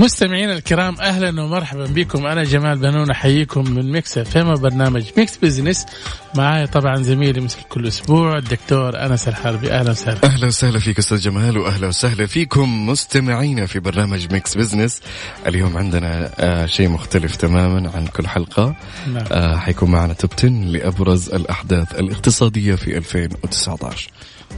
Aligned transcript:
مستمعينا 0.00 0.52
الكرام 0.52 1.00
أهلا 1.00 1.42
ومرحبا 1.42 1.84
بكم. 1.84 2.26
أنا 2.26 2.44
جمال 2.44 2.78
بنون 2.78 3.10
أحييكم 3.10 3.70
من 3.70 3.92
Mix 3.92 4.18
FM 4.18 4.54
برنامج 4.54 5.04
Mix 5.16 5.36
Business. 5.36 5.86
معايا 6.34 6.66
طبعا 6.66 6.96
زميلي 6.96 7.40
مثل 7.40 7.58
كل 7.68 7.86
أسبوع 7.86 8.38
الدكتور 8.38 9.06
أنس 9.06 9.28
الحربي. 9.28 9.72
أهلا 9.72 9.90
وسهلا. 9.90 10.24
أهلا 10.24 10.46
وسهلا 10.46 10.78
فيك 10.78 10.98
أستاذ 10.98 11.18
جمال 11.18 11.58
واهلا 11.58 11.86
وسهلا 11.88 12.26
فيكم 12.26 12.86
مستمعينا 12.86 13.66
في 13.66 13.80
برنامج 13.80 14.32
Mix 14.32 14.56
Business. 14.56 15.00
اليوم 15.46 15.76
عندنا 15.76 16.30
آه 16.38 16.66
شيء 16.66 16.88
مختلف 16.88 17.36
تماما 17.36 17.90
عن 17.90 18.06
كل 18.06 18.28
حلقة. 18.28 18.74
نعم. 19.06 19.24
آه 19.32 19.56
حيكون 19.56 19.90
معنا 19.90 20.12
Top 20.12 20.30
10 20.38 20.48
لأبرز 20.48 21.28
الأحداث 21.28 21.94
الاقتصادية 21.94 22.74
في 22.74 22.96
2019 22.96 24.10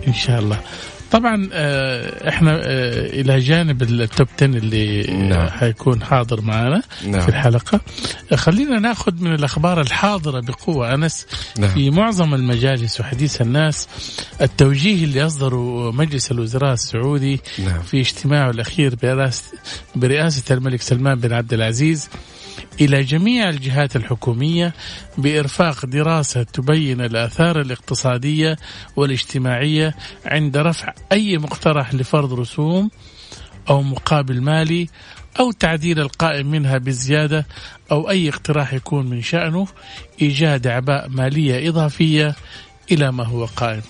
إن 0.08 0.14
شاء 0.14 0.38
الله. 0.38 0.60
طبعا 1.12 1.48
آه، 1.52 2.28
إحنا 2.28 2.54
آه، 2.54 3.20
إلى 3.20 3.38
جانب 3.38 3.82
ال 3.82 3.94
Top 3.94 4.28
10 4.36 4.46
اللي 4.46 5.02
نعم. 5.02 5.48
حيكون 5.48 6.02
حاضر 6.02 6.40
معنا 6.40 6.82
نعم. 7.06 7.20
في 7.20 7.28
الحلقة 7.28 7.80
آه، 8.32 8.36
خلينا 8.36 8.78
ناخذ 8.78 9.12
من 9.20 9.34
الأخبار 9.34 9.80
الحاضرة 9.80 10.40
بقوة 10.40 10.94
أنس 10.94 11.26
نعم. 11.58 11.70
في 11.70 11.90
معظم 11.90 12.34
المجالس 12.34 13.00
وحديث 13.00 13.42
الناس 13.42 13.88
التوجيه 14.40 15.04
اللي 15.04 15.26
أصدره 15.26 15.92
مجلس 15.92 16.32
الوزراء 16.32 16.72
السعودي 16.72 17.40
نعم. 17.58 17.82
في 17.82 18.00
اجتماعه 18.00 18.50
الأخير 18.50 18.94
برئاسه 19.02 19.44
برئاسة 19.94 20.54
الملك 20.54 20.82
سلمان 20.82 21.20
بن 21.20 21.32
عبد 21.32 21.52
العزيز 21.52 22.08
إلى 22.80 23.02
جميع 23.02 23.48
الجهات 23.48 23.96
الحكومية 23.96 24.74
بإرفاق 25.18 25.86
دراسة 25.86 26.42
تبين 26.42 27.00
الآثار 27.00 27.60
الاقتصادية 27.60 28.56
والاجتماعية 28.96 29.94
عند 30.26 30.56
رفع 30.56 30.94
أي 31.12 31.38
مقترح 31.38 31.94
لفرض 31.94 32.32
رسوم 32.32 32.90
أو 33.70 33.82
مقابل 33.82 34.40
مالي 34.40 34.88
أو 35.40 35.52
تعديل 35.52 36.00
القائم 36.00 36.46
منها 36.46 36.78
بزيادة 36.78 37.46
أو 37.90 38.10
أي 38.10 38.28
اقتراح 38.28 38.74
يكون 38.74 39.06
من 39.06 39.22
شأنه 39.22 39.66
إيجاد 40.22 40.66
أعباء 40.66 41.08
مالية 41.08 41.68
إضافية 41.68 42.34
إلى 42.92 43.12
ما 43.12 43.24
هو 43.24 43.44
قائم. 43.44 43.82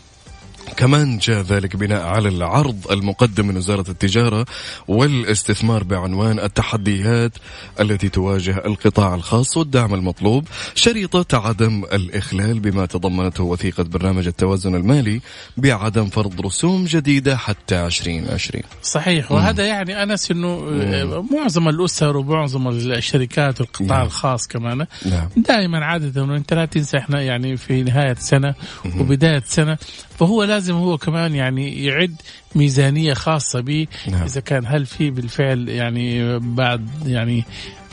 كمان 0.77 1.18
جاء 1.18 1.42
ذلك 1.42 1.77
بناء 1.77 2.02
على 2.02 2.28
العرض 2.28 2.86
المقدم 2.91 3.46
من 3.46 3.56
وزارة 3.56 3.91
التجارة 3.91 4.46
والاستثمار 4.88 5.84
بعنوان 5.84 6.38
التحديات 6.38 7.32
التي 7.80 8.08
تواجه 8.08 8.62
القطاع 8.66 9.14
الخاص 9.14 9.56
والدعم 9.56 9.94
المطلوب 9.94 10.48
شريطة 10.74 11.38
عدم 11.38 11.84
الإخلال 11.92 12.60
بما 12.60 12.86
تضمنته 12.86 13.44
وثيقة 13.44 13.82
برنامج 13.82 14.27
التوازن 14.27 14.74
المالي 14.74 15.20
بعدم 15.56 16.06
فرض 16.06 16.41
رسوم 16.41 16.84
جديدة 16.84 17.36
حتى 17.36 17.86
2020 17.86 18.62
صحيح 18.82 19.32
وهذا 19.32 19.66
يعني 19.66 20.02
أنس 20.02 20.30
إنه 20.30 20.48
آه، 20.48 21.24
معظم 21.32 21.69
الأسر 21.69 22.16
ومعظم 22.16 22.69
الشركات 22.69 23.60
والقطاع 23.60 23.97
نعم. 23.97 24.06
الخاص 24.06 24.48
كمان 24.48 24.86
نعم. 25.06 25.28
دائما 25.36 25.84
عاده 25.84 26.24
انه 26.24 26.36
انت 26.36 26.54
لا 26.54 26.64
تنسى 26.64 26.98
إحنا 26.98 27.22
يعني 27.22 27.56
في 27.56 27.82
نهاية 27.82 28.14
سنة 28.14 28.54
وبداية 28.98 29.42
سنة 29.47 29.78
فهو 30.19 30.44
لازم 30.53 30.75
هو 30.75 30.98
كمان 30.98 31.34
يعني 31.34 31.84
يعد 31.84 32.17
ميزانية 32.55 33.14
خاصة 33.14 33.61
به 33.61 33.86
نعم. 34.08 34.22
إذا 34.22 34.41
كان 34.41 34.67
هل 34.67 34.86
في 34.86 35.11
بالفعل 35.11 35.69
يعني 35.69 36.39
بعد 36.39 36.89
يعني 37.06 37.44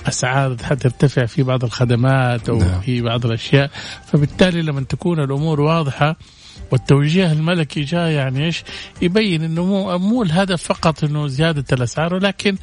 أسعار 0.08 0.58
حترتفع 0.64 1.26
في 1.26 1.44
بعض 1.44 1.64
الخدمات 1.64 2.50
أو 2.50 2.58
نعم. 2.58 2.82
في 2.82 3.02
بعض 3.02 3.26
الأشياء 3.26 3.72
فبالتالي 4.12 4.62
لما 4.62 4.82
تكون 4.82 5.20
الأمور 5.20 5.62
واضحة 5.62 6.16
والتوجيه 6.72 7.32
الملكي 7.32 7.82
جاء 7.82 8.10
يعني 8.10 8.46
إيش؟ 8.46 8.64
يبين 9.02 9.44
إنه 9.44 9.66
مو 9.66 9.98
مو 9.98 10.24
الهدف 10.24 10.64
فقط 10.64 11.04
إنه 11.04 11.28
زيادة 11.28 11.64
الأسعار 11.72 12.14
ولكن 12.14 12.56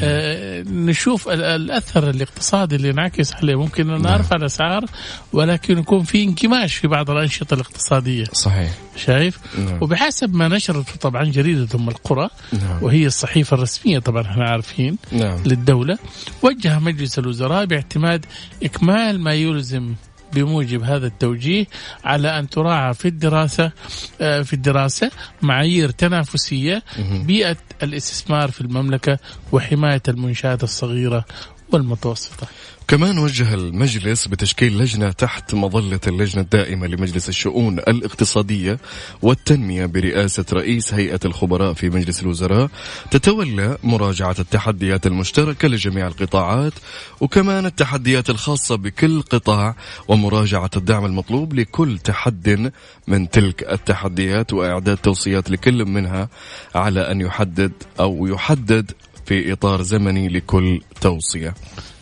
آه 0.00 0.62
نشوف 0.62 1.28
ال- 1.28 1.42
الأثر 1.42 2.10
الاقتصادي 2.10 2.76
اللي 2.76 2.88
ينعكس 2.88 3.34
عليه. 3.34 3.54
ممكن 3.58 3.90
ان 3.90 4.02
نعم. 4.02 4.12
نرفع 4.12 4.36
الأسعار 4.36 4.84
ولكن 5.32 5.78
يكون 5.78 6.02
في 6.02 6.22
انكماش 6.24 6.74
في 6.74 6.88
بعض 6.88 7.10
الأنشطة 7.10 7.54
الاقتصادية. 7.54 8.24
صحيح. 8.32 8.70
شايف؟ 8.96 9.38
نعم. 9.58 9.78
وبحسب 9.82 10.34
ما 10.34 10.48
نشرته 10.48 10.96
طبعا 11.00 11.24
جريدة 11.24 11.68
أم 11.74 11.88
القرى 11.88 12.28
نعم. 12.52 12.82
وهي 12.82 13.06
الصحيفة 13.06 13.54
الرسمية 13.56 13.98
طبعا 13.98 14.22
إحنا 14.22 14.44
عارفين 14.44 14.96
نعم. 15.12 15.42
للدولة 15.46 15.98
وجه 16.42 16.78
مجلس 16.78 17.18
الوزراء 17.18 17.64
باعتماد 17.64 18.26
إكمال 18.62 19.20
ما 19.20 19.34
يلزم 19.34 19.94
بموجب 20.34 20.82
هذا 20.82 21.06
التوجيه 21.06 21.66
على 22.04 22.38
أن 22.38 22.48
تراعى 22.48 22.94
في 22.94 23.08
الدراسة 23.08 23.72
آه، 24.20 24.42
في 24.42 24.52
الدراسة 24.52 25.10
معايير 25.42 25.90
تنافسية 25.90 26.82
بيئة 27.24 27.56
الاستثمار 27.82 28.50
في 28.50 28.60
المملكة 28.60 29.18
وحماية 29.52 30.02
المنشآت 30.08 30.62
الصغيرة 30.62 31.24
والمتوسطة. 31.72 32.46
كمان 32.88 33.18
وجه 33.18 33.54
المجلس 33.54 34.28
بتشكيل 34.28 34.78
لجنة 34.78 35.10
تحت 35.10 35.54
مظلة 35.54 36.00
اللجنة 36.06 36.42
الدائمة 36.42 36.86
لمجلس 36.86 37.28
الشؤون 37.28 37.78
الاقتصادية 37.78 38.78
والتنمية 39.22 39.86
برئاسة 39.86 40.44
رئيس 40.52 40.94
هيئة 40.94 41.20
الخبراء 41.24 41.72
في 41.72 41.90
مجلس 41.90 42.22
الوزراء. 42.22 42.70
تتولى 43.10 43.78
مراجعة 43.84 44.36
التحديات 44.38 45.06
المشتركة 45.06 45.68
لجميع 45.68 46.06
القطاعات 46.06 46.72
وكمان 47.20 47.66
التحديات 47.66 48.30
الخاصة 48.30 48.76
بكل 48.76 49.22
قطاع 49.22 49.76
ومراجعة 50.08 50.70
الدعم 50.76 51.04
المطلوب 51.04 51.54
لكل 51.54 51.98
تحد 51.98 52.72
من 53.08 53.30
تلك 53.30 53.72
التحديات 53.72 54.52
وإعداد 54.52 54.96
توصيات 54.96 55.50
لكل 55.50 55.84
منها 55.84 56.28
على 56.74 57.10
أن 57.10 57.20
يحدد 57.20 57.72
أو 58.00 58.26
يحدد 58.26 58.92
في 59.30 59.52
إطار 59.52 59.82
زمني 59.82 60.28
لكل 60.28 60.80
توصية 61.00 61.54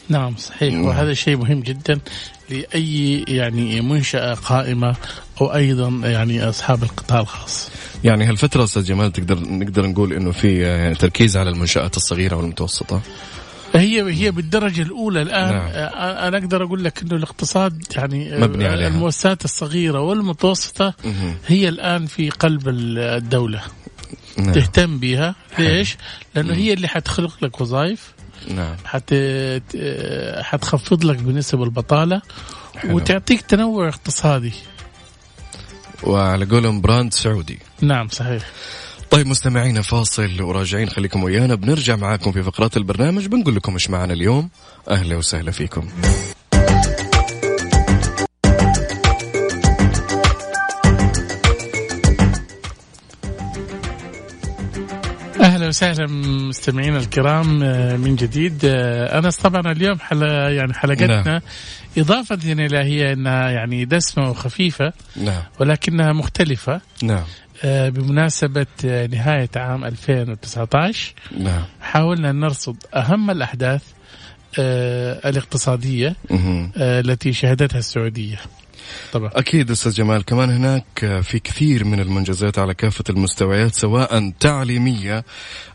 نعم 0.08 0.36
صحيح 0.36 0.74
نعم. 0.74 0.84
وهذا 0.84 1.14
شيء 1.14 1.36
مهم 1.36 1.60
جدا 1.60 1.98
لأي 2.50 3.24
يعني 3.28 3.80
منشأة 3.80 4.34
قائمة 4.34 4.96
أو 5.40 5.54
أيضا 5.54 5.88
يعني 6.08 6.48
أصحاب 6.48 6.82
القطاع 6.82 7.20
الخاص 7.20 7.70
يعني 8.04 8.24
هالفترة 8.24 8.64
أستاذ 8.64 8.84
جمال 8.84 9.12
تقدر 9.12 9.38
نقدر 9.40 9.86
نقول 9.86 10.12
إنه 10.12 10.30
في 10.32 10.60
يعني 10.60 10.94
تركيز 10.94 11.36
على 11.36 11.50
المنشآت 11.50 11.96
الصغيرة 11.96 12.36
والمتوسطة 12.36 13.00
هي 13.74 14.02
هي 14.12 14.30
بالدرجة 14.30 14.82
الأولى 14.82 15.22
الآن 15.22 15.52
نعم. 15.54 15.68
أنا 16.26 16.38
أقدر 16.38 16.64
أقول 16.64 16.84
لك 16.84 17.02
إنه 17.02 17.16
الاقتصاد 17.16 17.82
يعني 17.96 18.38
مبني 18.38 18.66
عليها. 18.66 18.88
المؤسسات 18.88 19.44
الصغيرة 19.44 20.00
والمتوسطة 20.00 20.94
مهم. 21.04 21.34
هي 21.46 21.68
الآن 21.68 22.06
في 22.06 22.30
قلب 22.30 22.68
ال- 22.68 22.98
الدولة 22.98 23.60
نعم. 24.38 24.52
تهتم 24.52 24.98
بها 24.98 25.34
ليش؟ 25.58 25.96
لأنه 26.34 26.54
هي 26.54 26.72
اللي 26.72 26.88
حتخلق 26.88 27.44
لك 27.44 27.60
وظائف 27.60 28.12
نعم. 28.48 28.76
حت 28.84 29.14
حتخفض 30.40 31.04
لك 31.04 31.16
بنسب 31.16 31.62
البطالة 31.62 32.22
حلو. 32.76 32.96
وتعطيك 32.96 33.40
تنوع 33.40 33.88
اقتصادي. 33.88 34.52
وعلى 36.02 36.44
قولهم 36.44 36.80
براند 36.80 37.14
سعودي. 37.14 37.58
نعم 37.80 38.08
صحيح. 38.08 38.42
طيب 39.10 39.26
مستمعينا 39.26 39.82
فاصل 39.82 40.42
وراجعين. 40.42 40.88
خليكم 40.88 41.24
ويانا. 41.24 41.54
بنرجع 41.54 41.96
معاكم 41.96 42.32
في 42.32 42.42
فقرات 42.42 42.76
البرنامج. 42.76 43.26
بنقول 43.26 43.56
لكم 43.56 43.72
إيش 43.72 43.90
معنا 43.90 44.12
اليوم. 44.12 44.50
أهلا 44.90 45.16
وسهلا 45.16 45.50
فيكم. 45.50 45.88
أهلا 55.68 55.92
وسهلا 55.92 56.06
مستمعينا 56.48 56.98
الكرام 56.98 57.62
آه، 57.62 57.96
من 57.96 58.16
جديد. 58.16 58.60
آه، 58.64 59.18
أنس 59.18 59.36
طبعا 59.36 59.72
اليوم 59.72 59.98
حل 59.98 60.22
يعني 60.22 60.74
حلقتنا 60.74 61.22
نعم. 61.22 61.40
إضافة 61.98 62.38
إلى 62.44 62.78
هي 62.78 63.12
إنها 63.12 63.50
يعني 63.50 63.84
دسمة 63.84 64.30
وخفيفة 64.30 64.92
نعم. 65.16 65.42
ولكنها 65.60 66.12
مختلفة. 66.12 66.80
نعم. 67.02 67.24
آه، 67.64 67.88
بمناسبة 67.88 68.66
آه، 68.84 69.06
نهاية 69.06 69.50
عام 69.56 69.84
2019 69.84 71.14
نعم. 71.38 71.62
حاولنا 71.80 72.30
أن 72.30 72.40
نرصد 72.40 72.76
أهم 72.94 73.30
الأحداث 73.30 73.82
الاقتصادية 74.58 76.16
مهم. 76.30 76.72
آه، 76.76 77.00
التي 77.00 77.32
شهدتها 77.32 77.78
السعودية. 77.78 78.36
طبعا. 79.12 79.30
أكيد 79.34 79.70
أستاذ 79.70 79.92
جمال 79.92 80.24
كمان 80.24 80.50
هناك 80.50 81.20
في 81.22 81.38
كثير 81.38 81.84
من 81.84 82.00
المنجزات 82.00 82.58
على 82.58 82.74
كافة 82.74 83.04
المستويات 83.10 83.74
سواء 83.74 84.30
تعليمية 84.40 85.24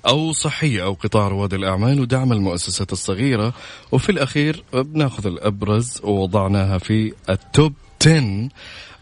أو 0.07 0.33
صحية 0.33 0.83
أو 0.83 0.94
قطاع 0.94 1.27
رواد 1.27 1.54
الأعمال 1.54 2.00
ودعم 2.00 2.33
المؤسسات 2.33 2.92
الصغيرة. 2.92 3.54
وفي 3.92 4.12
الأخير 4.12 4.63
بناخذ 4.74 5.27
الأبرز 5.27 6.01
ووضعناها 6.04 6.77
في 6.77 7.13
التوب 7.30 7.74
10 8.01 8.50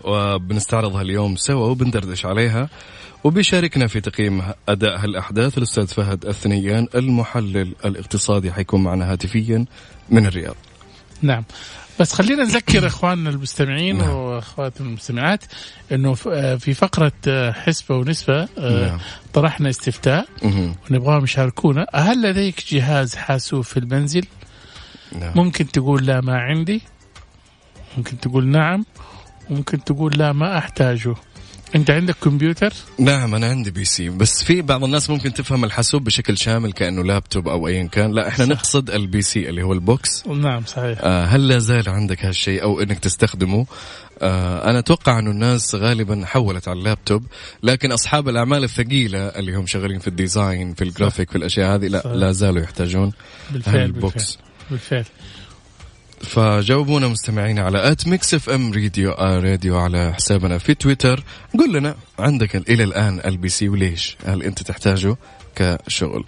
وبنستعرضها 0.02 1.02
اليوم 1.02 1.36
سوا 1.36 1.68
وبندردش 1.68 2.26
عليها. 2.26 2.70
وبيشاركنا 3.24 3.88
في 3.88 4.02
تقييم 4.02 4.44
أداء 4.70 4.98
هالأحداث 4.98 5.58
الأستاذ 5.58 5.88
فهد 5.88 6.26
الثنيان 6.26 6.88
المحلل 6.96 7.76
الاقتصادي 7.86 8.52
حيكون 8.52 8.84
معنا 8.84 9.12
هاتفيا 9.12 9.66
من 10.10 10.26
الرياض. 10.26 10.56
نعم 11.22 11.44
بس 12.00 12.14
خلينا 12.14 12.44
نذكر 12.44 12.88
إخواننا 12.88 13.30
المستمعين 13.30 13.98
نعم. 13.98 14.10
واخواتنا 14.10 14.88
المستمعات 14.88 15.44
إنه 15.92 16.14
في 16.58 16.74
فقرة 16.74 17.52
حسبة 17.52 17.96
ونسبة 17.96 18.48
نعم. 18.58 19.00
طرحنا 19.34 19.70
استفتاء 19.70 20.28
ونبغاهم 20.92 21.24
يشاركونا 21.24 21.88
هل 21.96 22.22
لديك 22.22 22.64
جهاز 22.74 23.16
حاسوب 23.16 23.64
في 23.64 23.78
المنزل؟ 23.78 24.26
نعم. 25.20 25.32
ممكن 25.36 25.72
تقول 25.72 26.06
لا 26.06 26.22
ما 26.22 26.38
عندي 26.38 26.82
ممكن 27.98 28.20
تقول 28.20 28.48
نعم 28.48 28.86
ممكن 29.50 29.84
تقول 29.84 30.18
لا 30.18 30.34
ما 30.34 30.58
أحتاجه 30.58 31.16
انت 31.76 31.90
عندك 31.90 32.16
كمبيوتر؟ 32.24 32.74
نعم 33.00 33.36
أنا 33.36 33.48
عندي 33.48 33.72
PC 33.72 34.10
بس 34.10 34.44
في 34.44 34.62
بعض 34.62 34.84
الناس 34.84 35.10
ممكن 35.10 35.34
تفهم 35.34 35.64
الحاسوب 35.64 36.04
بشكل 36.04 36.38
شامل 36.38 36.72
كأنه 36.74 37.04
لابتوب 37.04 37.48
أو 37.48 37.68
ايا 37.68 37.84
كان 37.84 38.12
لا 38.12 38.28
إحنا 38.28 38.46
صح. 38.46 38.52
نقصد 38.52 38.90
ال 38.90 39.22
PC 39.22 39.50
اللي 39.50 39.64
هو 39.64 39.74
ال 39.74 39.87
box 39.87 40.28
نعم 40.28 40.66
صحيح 40.66 41.00
آه 41.02 41.26
هل 41.26 41.48
لا 41.48 41.60
زال 41.60 41.90
عندك 41.90 42.26
هالشيء 42.26 42.64
أو 42.64 42.82
إنك 42.82 43.00
تستخدمه 43.00 43.66
آه 44.22 44.70
أنا 44.70 44.80
أتوقع 44.80 45.20
انه 45.20 45.32
الناس 45.32 45.76
غالبا 45.76 46.26
حولت 46.26 46.68
على 46.68 46.80
اللابتوب 46.80 47.24
لكن 47.64 47.92
أصحاب 47.92 48.30
الأعمال 48.30 48.64
الثقيلة 48.64 49.20
اللي 49.28 49.56
هم 49.56 49.68
شغالين 49.68 50.00
في 50.00 50.08
ال 50.08 50.17
design 50.17 50.74
في 50.74 50.84
الجرافيك 50.84 51.30
في 51.30 51.38
الأشياء 51.38 51.76
هذه 51.76 51.88
لا. 51.88 52.02
لا 52.06 52.32
زالوا 52.32 52.62
يحتاجون 52.62 53.12
بالفعل 53.52 53.76
ال 53.76 53.91
box 53.91 54.38
بالفعل, 54.72 54.98
بالفعل. 55.00 55.06
فجاوبونا 56.24 57.08
مستمعينا 57.08 57.62
على 57.62 57.92
at 57.92 58.08
Mix 58.08 58.34
FM 58.34 58.74
Radio 58.74 59.12
آه 59.12 59.40
راديو 59.40 59.78
على 59.78 60.14
حسابنا 60.14 60.58
في 60.58 60.74
تويتر. 60.74 61.24
قل 61.60 61.74
لنا 61.74 61.96
عندك 62.20 62.56
إلى 62.56 62.84
الآن 62.84 63.22
ال 63.26 63.50
PC 63.50 63.70
وليش 63.70 64.18
هل 64.26 64.44
أنت 64.44 64.62
تحتاجه 64.64 65.16
كشغل. 65.56 66.24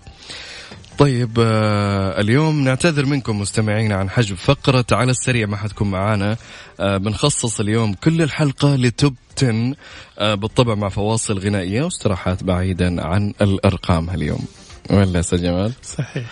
طيب 0.97 1.31
آه 1.39 2.21
اليوم 2.21 2.63
نعتذر 2.63 3.05
منكم 3.05 3.39
مستمعينا 3.39 3.95
عن 3.95 4.09
حجب 4.09 4.35
فقرة 4.35 4.85
على 4.91 5.11
السريع 5.11 5.47
ما 5.47 5.57
حتكون 5.57 5.91
معانا. 5.91 6.37
آه 6.79 6.97
بنخصص 6.97 7.59
اليوم 7.59 7.93
كل 7.93 8.21
الحلقة 8.21 8.75
لتوب 8.75 9.15
10 9.37 9.73
آه 10.19 10.35
بالطبع 10.35 10.75
مع 10.75 10.89
فواصل 10.89 11.39
غنائية 11.39 11.83
واستراحات 11.83 12.43
بعيدا 12.43 13.05
عن 13.05 13.33
الأرقام 13.41 14.09
اليوم. 14.09 14.45
ولا 14.89 15.23
يا 15.31 15.37
جمال؟ 15.37 15.73
صحيح. 15.83 16.25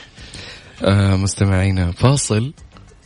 آه 0.83 1.15
مستمعينا 1.15 1.91
فاصل. 1.91 2.53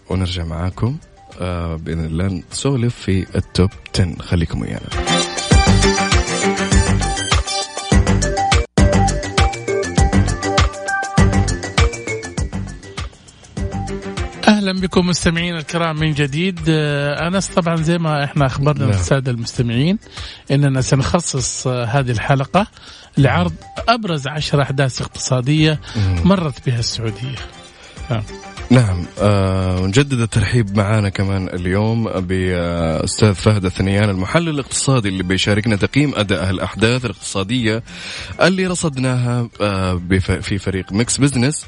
ونرجع 0.10 0.44
معاكم 0.44 0.98
آه 1.42 1.76
بإذن 1.76 2.06
الله 2.06 2.44
نسولف 2.52 2.96
في 2.96 3.26
التوب 3.36 3.70
10 3.96 4.16
خليكم 4.22 4.62
ويانا. 4.62 4.90
أهلا 14.48 14.82
بكم 14.82 15.08
مستمعينا 15.08 15.58
الكرام 15.60 16.00
من 16.00 16.14
جديد. 16.14 16.60
آه، 16.70 17.28
أنس 17.28 17.48
طبعا 17.48 17.76
زي 17.76 17.98
ما 17.98 18.24
إحنا 18.24 18.46
أخبرنا 18.46 18.86
نعم. 18.86 18.90
السادة 18.90 19.32
المستمعين 19.32 19.98
إننا 20.52 20.82
سنخصص 20.82 21.68
آه، 21.68 21.86
هذه 21.86 22.12
الحلقة 22.12 22.68
لعرض 23.18 23.54
أبرز 23.90 24.28
عشر 24.28 24.62
أحداث 24.62 25.02
اقتصادية 25.02 25.80
مرت 26.24 26.66
بها 26.66 26.80
السعودية. 26.80 27.36
نعم. 28.70 29.06
آه 29.20 29.86
الترحيب 29.96 30.78
معنا 30.78 31.10
كمان 31.10 31.50
اليوم 31.50 32.04
بأستاذ 32.04 33.34
فهد 33.34 33.66
الثنيان 33.66 34.10
المحلل 34.10 34.50
الاقتصادي 34.50 35.10
اللي 35.10 35.24
بيشاركنا 35.24 35.76
تقييم 35.76 36.16
أداء 36.16 36.50
الأحداث 36.50 37.06
الاقتصادية 37.06 37.84
اللي 38.42 38.68
رصدناها 38.68 39.50
آه 39.62 40.02
في 40.20 40.58
فريق 40.58 40.92
Mix 40.94 41.18
Business. 41.18 41.66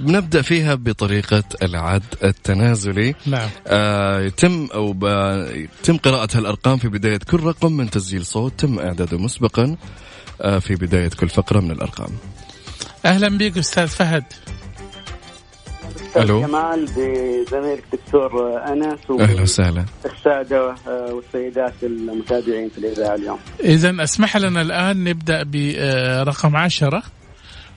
بنبدا 0.00 0.42
فيها 0.42 0.74
بطريقة 0.74 1.44
العد 1.62 2.02
التنازلي. 2.24 3.14
نعم. 3.26 3.48
آه 3.66 4.20
يتم 4.20 4.68
أو 4.74 4.96
يتم 5.54 5.96
قراءة 5.96 6.28
هالارقام 6.36 6.78
في 6.78 6.88
بداية 6.88 7.18
كل 7.30 7.40
رقم 7.40 7.72
من 7.72 7.90
تسجيل 7.90 8.26
صوت 8.26 8.52
تم 8.58 8.78
إعداده 8.78 9.18
مسبقا 9.18 9.76
آه 10.40 10.58
في 10.58 10.74
بداية 10.74 11.10
كل 11.20 11.28
فقرة 11.28 11.60
من 11.60 11.70
الأرقام. 11.70 12.10
أهلا 13.04 13.38
بك 13.38 13.58
أستاذ 13.58 13.86
فهد. 13.86 14.24
ألو 16.16 16.40
جمال 16.40 16.84
بزميلك 16.84 17.84
دكتور 17.92 18.58
أنس 18.72 18.98
أهلا 19.20 19.42
وسهلا 19.42 19.84
السادة 20.04 20.74
والسيدات 20.86 21.74
المتابعين 21.82 22.68
في 22.68 22.78
الإذاعة 22.78 23.14
اليوم. 23.14 23.38
اذا 23.60 24.02
اسمح 24.02 24.36
لنا 24.36 24.62
الآن 24.62 25.04
نبدأ 25.04 25.42
برقم 25.42 26.56
عشرة 26.56 27.02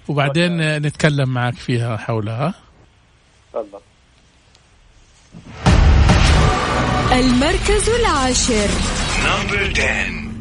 وبعدين 0.07 0.77
نتكلم 0.77 1.29
معك 1.29 1.55
فيها 1.55 1.97
حولها. 1.97 2.53
تفضل. 3.53 3.79
المركز 7.11 7.89
العاشر. 7.89 8.67
Number 9.23 9.79
10. 9.79 10.32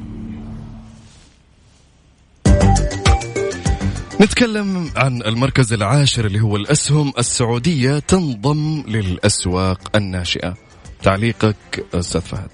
نتكلم 4.23 4.91
عن 4.97 5.23
المركز 5.23 5.73
العاشر 5.73 6.25
اللي 6.25 6.41
هو 6.41 6.57
الأسهم 6.57 7.13
السعودية 7.19 7.99
تنضم 7.99 8.83
للأسواق 8.89 9.79
الناشئة. 9.97 10.55
تعليقك 11.03 11.87
أستاذ 11.95 12.21
فهد. 12.21 12.51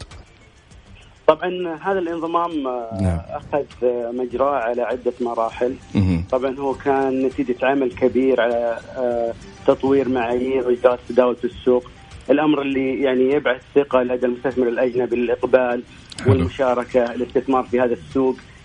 طبعا 1.26 1.78
هذا 1.82 1.98
الانضمام 1.98 2.66
آه، 2.66 2.98
نعم. 3.02 3.20
أخذ 3.28 3.64
مجراه 4.12 4.54
على 4.54 4.82
عدة 4.82 5.12
مراحل. 5.20 5.74
مه. 5.94 6.22
طبعا 6.30 6.58
هو 6.58 6.74
كان 6.74 7.22
نتيجة 7.22 7.56
عمل 7.62 7.92
كبير 7.92 8.40
على 8.40 8.78
آه، 8.96 9.34
تطوير 9.66 10.08
معايير 10.08 10.68
واجراءات 10.68 10.98
التداول 10.98 11.36
في 11.36 11.44
السوق. 11.44 11.84
الأمر 12.30 12.62
اللي 12.62 13.02
يعني 13.02 13.32
يبعث 13.32 13.60
ثقة 13.74 14.02
لدى 14.02 14.26
المستثمر 14.26 14.68
الأجنبي 14.68 15.16
للإقبال 15.16 15.82
والمشاركة 16.26 17.04
الاستثمار 17.04 17.64
في 17.64 17.80
هذا 17.80 17.92
السوق. 17.92 18.36
آه 18.36 18.57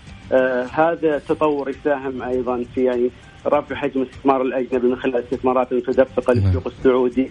هذا 0.72 1.16
التطور 1.16 1.70
يساهم 1.70 2.22
أيضا 2.22 2.64
في 2.74 2.84
يعني 2.84 3.10
رفع 3.46 3.74
حجم 3.74 4.02
الاستثمار 4.02 4.42
الأجنبي 4.42 4.86
من 4.86 4.96
خلال 4.96 5.16
الاستثمارات 5.16 5.72
المتدفقه 5.72 6.32
للسوق 6.32 6.66
السعودي. 6.66 7.30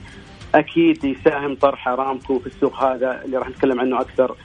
أكيد 0.55 1.03
يساهم 1.03 1.55
طرح 1.55 1.87
أرامكو 1.87 2.39
في 2.39 2.47
السوق 2.47 2.83
هذا 2.83 3.21
اللي 3.25 3.37
راح 3.37 3.49
نتكلم 3.49 3.79
عنه 3.79 4.01
أكثر 4.01 4.35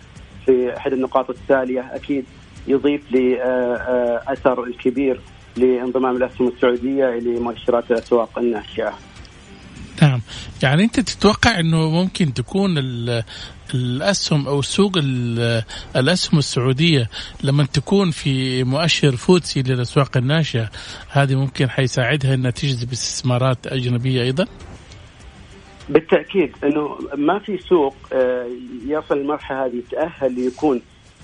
في 0.47 0.77
أحد 0.77 0.93
النقاط 0.93 1.31
التالية. 1.31 1.91
أكيد 1.95 2.25
يضيف 2.67 3.13
لاثر 3.13 4.65
الكبير 4.65 5.21
لانضمام 5.57 6.17
الأسهم 6.17 6.49
السعودية 6.49 7.07
لمؤشرات 7.07 7.91
الاسواق 7.91 8.39
الناشئة. 8.39 8.95
نعم 10.03 10.21
يعني 10.63 10.85
أنت 10.85 11.01
تتوقع 11.01 11.61
إنه 11.61 11.91
ممكن 11.91 12.35
تكون 12.35 12.79
الأسهم 13.75 14.49
أو 14.49 14.63
سوق 14.63 14.93
الأسهم 15.97 16.39
السعودية 16.39 17.09
لما 17.45 17.65
تكون 17.65 18.11
في 18.11 18.65
مؤشر 18.65 19.17
فوتسي 19.17 19.63
للأسواق 19.63 20.17
الناشئة 20.17 20.71
هذه 21.11 21.35
ممكن 21.35 21.71
حيساعدها 21.71 22.35
إنها 22.35 22.51
تجذب 22.51 22.93
استثمارات 22.93 23.67
أجنبية 23.67 24.23
أيضا؟ 24.23 24.47
بالتأكيد 25.89 26.53
إنه 26.65 26.99
ما 27.17 27.39
في 27.39 27.59
سوق 27.59 27.95
آه، 28.13 28.47
يصل 28.87 29.19
المرحله 29.19 29.67
هذه 29.67 29.77
يتاهل 29.77 30.33
ليكون 30.35 30.83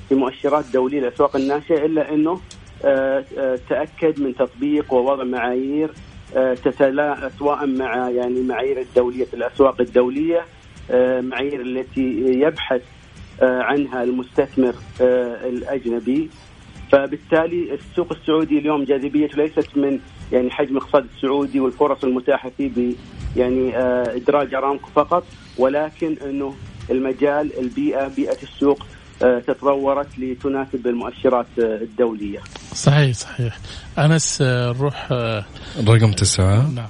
في 0.09 0.15
مؤشرات 0.15 0.65
دولية 0.73 1.01
للأسواق 1.01 1.37
الناشئة 1.37 1.85
إلا 1.85 2.15
إنه 2.15 2.41
آه، 2.85 3.25
آه، 3.39 3.59
تأكد 3.69 4.21
من 4.21 4.35
تطبيق 4.35 4.93
ووضع 4.93 5.25
معايير 5.25 5.91
تتلا 6.35 7.31
سواء 7.39 7.67
مع 7.67 8.11
يعني 8.11 8.41
معايير 8.41 8.81
الدوليه 8.81 9.27
الأسواق 9.35 9.81
الدولية 9.81 10.45
معايير 11.21 11.61
التي 11.61 12.23
يبحث 12.27 12.83
عنها 13.43 14.03
المستثمر 14.03 14.75
الأجنبي. 15.45 16.31
فبالتالي 16.93 17.75
السوق 17.75 18.13
السعودي 18.13 18.59
اليوم 18.59 18.85
جاذبيته 18.85 19.37
ليست 19.37 19.77
من 19.77 20.01
يعني 20.33 20.51
حجم 20.51 20.77
الاقتصاد 20.77 21.07
السعودي 21.17 21.61
والفرص 21.61 22.05
المتاحة 22.05 22.51
فيه 22.57 22.69
ب 22.69 22.95
يعني 23.37 23.79
إدراج 24.17 24.55
أرامكو 24.55 24.89
فقط 24.95 25.25
ولكن 25.59 26.17
إنه 26.25 26.55
المجال 26.91 27.59
البيئة 27.59 28.09
بيئة 28.09 28.43
السوق 28.43 28.87
تطورت 29.21 30.19
لتناسب 30.19 30.87
المؤشرات 30.87 31.47
الدولية. 31.59 32.41
صحيح 32.75 33.17
صحيح. 33.17 33.59
أنس 33.99 34.43
نروح 34.43 35.13
رقم 35.87 36.13
تسعة. 36.13 36.71
نعم. 36.71 36.89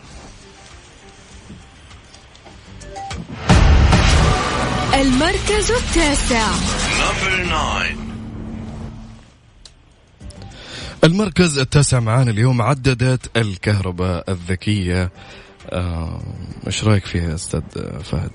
المركز 4.94 5.70
التاسع. 5.70 6.52
المركز 11.04 11.58
التاسع 11.58 12.00
معانا 12.00 12.30
اليوم 12.30 12.62
عددت 12.62 13.36
الكهرباء 13.36 14.30
الذكية 14.30 15.10
إيش 16.66 16.84
آه 16.84 16.88
رأيك 16.88 17.06
فيها 17.06 17.34
أستاذ 17.34 17.62
فهد؟ 18.02 18.30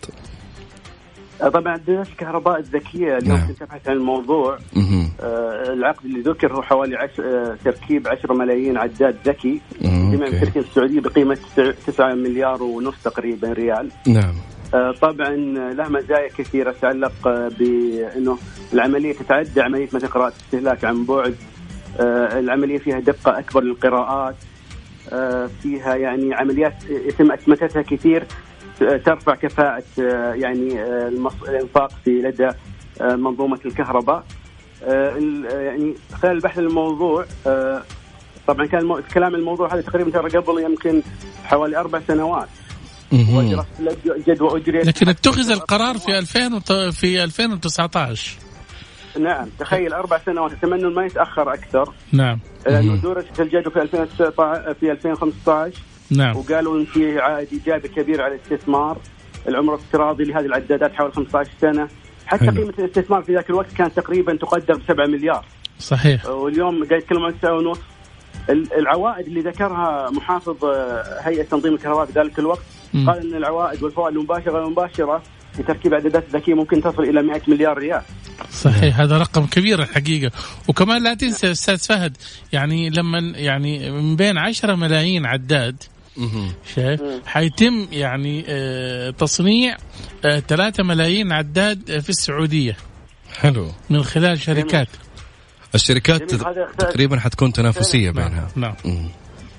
طبعا 1.48 1.74
عدادات 1.74 2.08
الكهرباء 2.08 2.60
الذكية 2.60 3.18
اليوم 3.18 3.38
نعم. 3.38 3.48
كنت 3.48 3.62
ابحث 3.62 3.88
عن 3.90 3.96
الموضوع 3.96 4.58
آه 5.22 5.74
العقد 5.74 6.06
اللي 6.06 6.22
ذكر 6.22 6.54
هو 6.54 6.62
حوالي 6.62 6.96
عش... 6.96 7.20
آه 7.20 7.58
تركيب 7.66 8.08
10 8.08 8.34
ملايين 8.34 8.78
عداد 8.78 9.16
ذكي. 9.26 9.62
جميع 9.82 10.28
الشركة 10.28 10.60
السعودية 10.60 11.00
بقيمة 11.00 11.38
9 11.88 12.14
مليار 12.14 12.64
ونص 12.64 12.96
تقريبا 13.04 13.54
ريال. 13.54 13.90
نعم. 14.08 14.34
آه 14.74 14.92
طبعا 15.02 15.36
له 15.74 15.90
مزايا 15.90 16.28
كثيرة 16.38 16.72
تتعلق 16.72 17.14
بأنه 17.60 18.38
العملية 18.74 19.14
تتعدى 19.14 19.62
عملية 19.62 19.90
مثل 19.94 20.08
قراءه 20.08 20.34
استهلاك 20.46 20.86
عن 20.86 21.06
بعد. 21.06 21.36
آه 22.00 22.40
العملية 22.40 22.78
فيها 22.78 23.00
دقة 23.00 23.40
أكبر 23.40 23.64
للقراءات. 23.64 24.36
آه 25.12 25.50
فيها 25.64 25.96
يعني 25.96 26.34
عمليات 26.34 26.74
يتم 26.90 27.32
أتمتتها 27.32 27.82
كثير. 27.82 28.24
ترفع 28.80 29.36
كفاءة 29.36 29.84
آه، 30.00 30.34
يعني 30.34 30.82
آه، 30.82 31.12
الإنفاق 31.48 31.92
في 32.06 32.10
لدى 32.10 32.50
آه، 33.02 33.16
منظومة 33.16 33.60
الكهرباء. 33.66 34.24
يعني 34.82 35.96
خلال 36.22 36.36
البحث 36.36 36.60
الموضوع 36.60 37.26
طبعا 38.48 38.66
كان 38.66 38.92
الكلام 38.92 39.36
الموضوع 39.36 39.74
هذا 39.74 39.82
تقريبا 39.82 40.12
ترى 40.12 40.30
قبل 40.30 40.64
يمكن 40.64 41.02
حوالي 41.44 41.78
أربع 41.78 42.02
سنوات. 42.08 42.48
جدوى 44.28 44.60
أجريت. 44.60 44.86
لكن 44.86 45.10
اتخذ 45.10 45.52
القرار 45.52 45.98
في 45.98 46.20
2000 46.20 46.60
في 46.92 47.24
2019 47.24 48.38
نعم 49.20 49.50
تخيل 49.60 49.94
أربع 49.94 50.20
سنوات 50.26 50.52
أتمنى 50.52 50.90
ما 50.90 51.06
يتأخر 51.06 51.54
أكثر. 51.54 51.94
نعم. 52.12 52.40
لأنه 52.66 52.96
درجه 52.96 53.28
الجدوى 53.40 53.74
في 53.74 53.82
2019 53.82 54.74
في 54.74 54.92
2015 54.92 55.74
نعم. 56.12 56.38
وقالوا 56.38 56.80
إن 56.80 56.86
في 56.86 57.20
عائد 57.20 57.48
إيجابي 57.52 57.88
كبير 57.88 58.22
على 58.22 58.36
الاستثمار 58.36 58.98
العمر 59.48 59.76
الافتراضي 59.76 60.24
لهذه 60.24 60.46
العدادات 60.46 60.94
حوالي 60.94 61.14
15 61.14 61.50
سنة. 61.62 61.88
حتى 62.26 62.46
حلو. 62.46 62.62
قيمة 62.62 62.74
الاستثمار 62.80 63.24
في 63.24 63.34
ذاك 63.34 63.50
الوقت 63.50 63.74
كانت 63.74 63.96
تقريبا 63.98 64.36
تقدر 64.36 64.76
ب 64.76 64.82
7 64.88 65.06
مليار. 65.06 65.46
صحيح. 65.80 66.26
واليوم 66.26 66.86
قاعد 66.86 67.02
يتكلم 67.02 67.24
عن 67.24 67.40
9 67.40 67.54
ونص. 67.54 67.80
العوائد 68.50 69.28
اللي 69.28 69.42
ذكرها 69.42 70.10
محافظ 70.12 70.66
آه، 70.66 71.20
هيئة 71.22 71.44
تنظيم 71.44 71.74
الكهرباء 71.74 72.06
في 72.06 72.20
ذلك 72.20 72.40
الوقت 72.40 72.62
م. 72.94 73.10
قال 73.10 73.28
إن 73.28 73.38
العوائد 73.38 73.84
والفوائد 73.84 74.16
المباشرة 74.16 74.52
والمباشره 74.52 75.24
لتركيب 75.60 75.94
إعدادات 75.94 76.24
ذكيه 76.34 76.54
ممكن 76.54 76.82
تصل 76.82 77.04
إلى 77.04 77.22
100 77.22 77.42
مليار 77.48 77.78
ريال. 77.78 78.02
صحيح. 78.52 79.00
هذا 79.00 79.18
رقم 79.18 79.46
كبير 79.46 79.82
الحقيقة. 79.82 80.32
وكمان 80.68 81.04
لا 81.04 81.14
تنسى 81.14 81.52
أستاذ 81.52 81.78
فهد 81.78 82.18
يعني 82.54 82.90
لما 82.90 83.20
يعني 83.36 83.92
من 83.92 84.16
بين 84.16 84.38
10 84.38 84.76
ملايين 84.76 85.26
عداد 85.26 85.84
شايف؟ 86.76 87.02
حيتم 87.26 87.88
يعني 87.92 88.46
آه، 88.48 89.10
تصنيع 89.10 89.78
3 90.48 90.82
آه، 90.82 90.84
ملايين 90.84 91.32
عداد 91.32 92.00
في 92.00 92.10
السعودية. 92.10 92.78
حلو. 93.40 93.68
من 93.90 94.04
خلال 94.04 94.40
شركات. 94.40 94.88
الشركات 95.76 96.36
تقريبا 96.80 97.20
حتكون 97.20 97.54
تنافسية 97.54 98.12
نعم. 98.12 98.16
بينها. 98.16 98.48
نعم. 98.56 98.76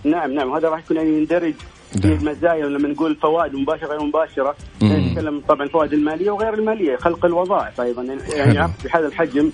نعم 0.04 0.32
نعم. 0.32 0.52
هذا 0.52 0.68
راح 0.68 0.78
يكون 0.78 0.96
يعني 0.96 1.08
يندرج 1.08 1.54
في 1.92 2.08
نعم. 2.08 2.18
المزايا 2.18 2.66
لما 2.66 2.88
نقول 2.88 3.16
فوائد 3.16 3.54
مباشرة 3.54 3.86
غير 3.86 4.02
مباشرة. 4.02 4.56
نتكلم 4.82 5.42
طبعا 5.48 5.62
الفوائد 5.62 5.92
المالية 5.92 6.30
وغير 6.30 6.54
المالية 6.54 6.96
خلق 6.96 7.24
الوظائف 7.24 7.80
أيضا. 7.80 8.02
يعني 8.34 8.72
بهذا 8.84 9.06
الحجم 9.06 9.50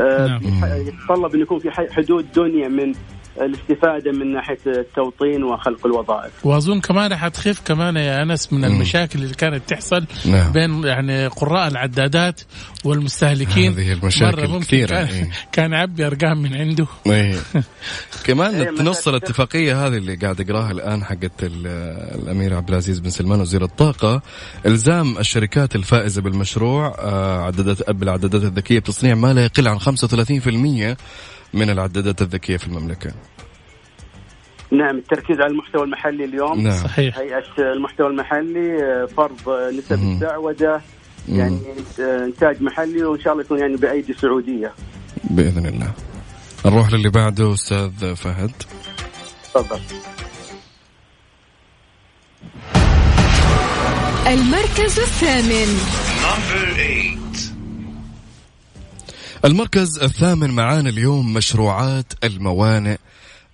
آه، 0.00 0.26
نعم. 0.26 0.40
يتطلب 0.88 1.34
انه 1.34 1.42
يكون 1.42 1.58
في 1.58 1.70
حدود 1.70 2.32
دنيا 2.32 2.68
من 2.68 2.94
الاستفادة 3.40 4.12
من 4.12 4.32
ناحية 4.32 4.58
التوطين 4.66 5.44
وخلق 5.44 5.86
الوظائف. 5.86 6.46
وأظن 6.46 6.80
كمان 6.80 7.10
راح 7.10 7.28
تخف 7.28 7.60
كمان 7.64 7.96
يا 7.96 8.22
أنس 8.22 8.52
من 8.52 8.64
المشاكل 8.64 9.22
اللي 9.22 9.34
كانت 9.34 9.68
تحصل 9.68 10.04
نعم. 10.26 10.52
بين 10.52 10.84
يعني 10.84 11.26
قراء 11.26 11.68
العدادات 11.68 12.40
والمستهلكين 12.84 13.72
هذه 13.72 13.92
المشاكل 13.92 14.60
كثيرة 14.60 14.88
كان, 14.88 15.06
إيه. 15.06 15.30
كان 15.52 15.72
يعبي 15.72 16.06
ارقام 16.06 16.42
من 16.42 16.56
عنده 16.56 16.86
إيه. 17.06 17.36
كمان 18.26 18.54
إيه، 18.54 18.70
تنص 18.70 19.08
الاتفاقية 19.08 19.86
هذه 19.86 19.96
اللي 19.96 20.14
قاعد 20.14 20.40
أقراها 20.40 20.70
الآن 20.70 21.04
حقت 21.04 21.32
الأمير 21.42 22.54
عبد 22.54 22.68
العزيز 22.68 22.98
بن 23.00 23.10
سلمان 23.10 23.40
وزير 23.40 23.64
الطاقة 23.64 24.22
إلزام 24.66 25.18
الشركات 25.18 25.76
الفائزة 25.76 26.22
بالمشروع 26.22 26.96
آه، 26.98 27.42
عدادات 27.42 27.90
بالعدادات 27.90 28.42
الذكية 28.42 28.78
بتصنيع 28.78 29.14
ما 29.14 29.32
لا 29.32 29.44
يقل 29.44 29.68
عن 29.68 29.78
35% 29.80 30.96
من 31.54 31.70
العدادات 31.70 32.22
الذكية 32.22 32.56
في 32.56 32.66
المملكة. 32.66 33.12
نعم 34.70 34.96
التركيز 34.96 35.40
على 35.40 35.50
المحتوى 35.50 35.82
المحلي 35.82 36.24
اليوم. 36.24 36.60
نعم. 36.60 36.72
صحيح. 36.84 37.18
هيئة 37.18 37.42
المحتوى 37.58 38.06
المحلي 38.06 38.82
آه، 38.84 39.06
فرض 39.06 39.50
نسب 39.78 39.92
الدعودة 39.92 40.80
يعني 41.28 41.58
آه، 42.00 42.24
إنتاج 42.24 42.62
محلي 42.62 43.04
وإن 43.04 43.20
شاء 43.20 43.32
الله 43.32 43.44
يكون 43.44 43.58
يعني 43.58 43.76
بأيدي 43.76 44.12
سعودية. 44.12 44.72
بإذن 45.24 45.66
الله. 45.66 45.92
نروح 46.66 46.92
للي 46.92 47.10
بعده 47.10 47.52
أستاذ 47.54 48.14
فهد. 48.14 48.52
تفضل. 49.54 49.80
المركز 54.26 54.98
الثامن. 54.98 55.78
المركز 59.46 60.02
الثامن 60.02 60.50
معانا 60.50 60.88
اليوم 60.88 61.34
مشروعات 61.34 62.12
الموانئ 62.24 62.96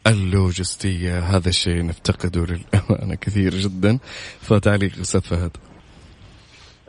اللوجستية. 0.06 1.18
هذا 1.18 1.49
الشيء 1.49 1.87
نفتقده 1.87 2.40
للأمانة 2.40 3.14
كثير 3.14 3.54
جدا. 3.54 3.99
فتعليق 4.40 4.92
أستاذ 5.00 5.20
فهد. 5.20 5.50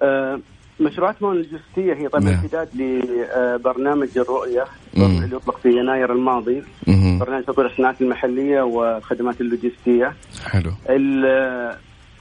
أه 0.01 0.39
مشروعات 0.79 1.15
الموانئ 1.17 1.41
اللوجستية 1.41 1.93
هي 1.93 2.09
طبعا 2.09 2.23
نعم. 2.23 2.33
امتداد 2.33 2.69
لبرنامج 2.75 4.17
الرؤية 4.17 4.65
اللي 4.97 5.35
يطلق 5.35 5.57
في 5.57 5.69
يناير 5.69 6.13
الماضي. 6.13 6.63
مم. 6.87 7.19
برنامج 7.19 7.43
تطوير 7.43 7.67
الصناعات 7.71 8.01
المحلية 8.01 8.61
والخدمات 8.61 9.41
اللوجستية. 9.41 10.13
حلو. 10.45 10.73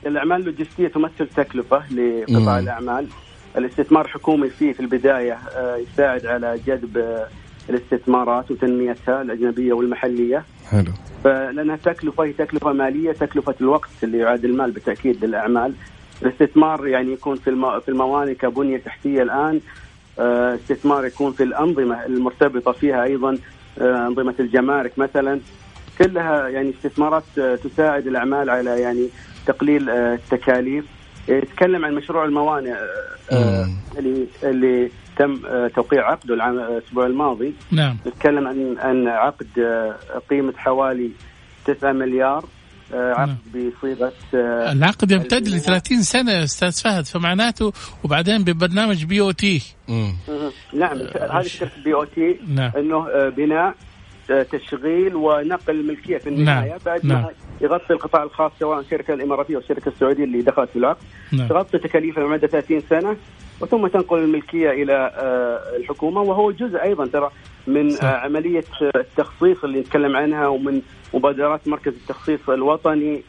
الأعمال 0.07 0.41
اللوجستية 0.41 0.89
تمثل 0.89 1.29
تكلفة 1.37 1.83
لقطاع 1.93 2.59
الأعمال. 2.59 3.07
الاستثمار 3.59 4.05
الحكومي 4.05 4.49
فيه 4.49 4.73
في 4.73 4.81
البداية 4.81 5.39
آه، 5.57 5.77
يساعد 5.77 6.27
على 6.27 6.61
جذب 6.67 6.99
آه، 6.99 7.29
الاستثمارات 7.71 8.51
وتنميتها 8.51 9.23
الأجنبية 9.23 9.73
والمحلية. 9.73 10.45
حلو. 10.71 10.93
فلأنها 11.25 11.77
تكلفة 11.77 12.25
هي 12.25 12.33
تكلفة 12.33 12.73
مالية 12.73 13.13
تكلفة 13.13 13.55
الوقت 13.61 13.91
اللي 14.03 14.19
يعاد 14.19 14.45
المال 14.45 14.71
بالتأكيد 14.71 15.25
للأعمال. 15.25 15.75
الاستثمار 16.23 16.87
يعني 16.87 17.13
يكون 17.13 17.37
في 17.37 17.81
في 17.85 17.89
الموانئ 17.89 18.35
كبنية 18.35 18.79
تحتية 18.79 19.23
الآن 19.23 19.61
آه، 20.19 20.55
استثمار 20.55 21.07
يكون 21.07 21.33
في 21.33 21.43
الأنظمة 21.43 22.07
المرتبطة 22.07 22.73
فيها 22.73 23.05
أيضا 23.05 23.39
أنظمة 23.81 24.35
الجمارك 24.41 24.99
مثلا 24.99 25.41
كلها 25.99 26.49
يعني 26.49 26.71
استثمارات 26.71 27.23
تساعد 27.37 28.07
الأعمال 28.07 28.51
على 28.51 28.81
يعني 28.81 29.09
تقليل 29.47 29.91
التكاليف 29.91 30.85
يتكلم 31.29 31.85
عن 31.85 31.95
مشروع 31.95 32.25
الموانئ 32.25 32.75
آه، 33.33 33.69
اللي 33.99 34.27
اللي 34.43 34.91
تم 35.17 35.47
آه، 35.47 35.69
توقيع 35.69 36.11
عقده 36.11 36.35
العام 36.35 36.59
الأسبوع 36.59 37.07
الماضي. 37.07 37.55
نعم. 37.71 37.97
نتكلم 38.07 38.49
عن 38.49 38.77
عن 38.79 39.09
عقد 39.09 39.59
آه، 39.59 39.97
قيمة 40.31 40.53
حوالي 40.57 41.11
9 41.65 41.93
مليار 41.93 42.45
عقد 42.93 43.37
نعم. 43.55 43.71
بصيغة 43.79 44.13
العقد 44.73 45.11
يمتد 45.11 45.49
ل 45.49 45.61
30 45.61 46.03
سنة 46.03 46.45
أستاذ 46.45 46.73
فهد 46.73 47.05
فمعناته 47.05 47.73
وبعدين 48.05 48.45
ببرنامج 48.45 49.05
بي 49.05 49.21
أو 49.21 49.31
تي 49.31 49.63
نعم 50.73 50.99
هذه 51.31 51.71
BOT 51.85 52.41
إنه 52.77 53.29
بناء 53.29 53.75
تشغيل 54.43 55.17
ونقل 55.17 55.81
الملكيه 55.81 56.19
في 56.19 56.29
النهاية 56.29 56.69
نعم. 56.71 56.79
بعد 56.87 57.07
نعم. 57.07 57.23
ما 57.23 57.31
يغطي 57.61 57.93
القطاع 57.93 58.23
الخاص 58.23 58.53
سواء 58.61 58.81
الشركة 58.81 59.15
الإماراتية 59.15 59.55
أو 59.55 59.61
الشركة 59.61 59.89
السعودية 59.89 60.25
اللي 60.25 60.43
دخلت 60.43 60.71
في 60.71 60.77
العقد 60.77 61.03
نعم. 61.33 61.49
تغطي 61.49 61.79
تكاليفها 61.79 62.25
لمده 62.25 62.47
30 62.47 62.81
سنة 62.81 63.17
وثم 63.61 63.87
تنقل 63.87 64.19
الملكية 64.19 64.71
إلى 64.71 65.13
آه، 65.17 65.77
الحكومة 65.77 66.21
وهو 66.21 66.51
جزء 66.51 66.83
أيضا 66.83 67.07
ترى 67.07 67.31
من 67.67 67.91
صح. 67.91 68.05
آه، 68.05 68.17
عملية 68.17 68.65
التخصيص 68.97 69.65
اللي 69.65 69.81
نتكلم 69.81 70.17
عنها 70.17 70.47
ومن 70.47 70.83
مبادرات 71.15 71.69
مركز 71.69 71.93
التخصيص 71.93 72.49
الوطني 72.49 73.23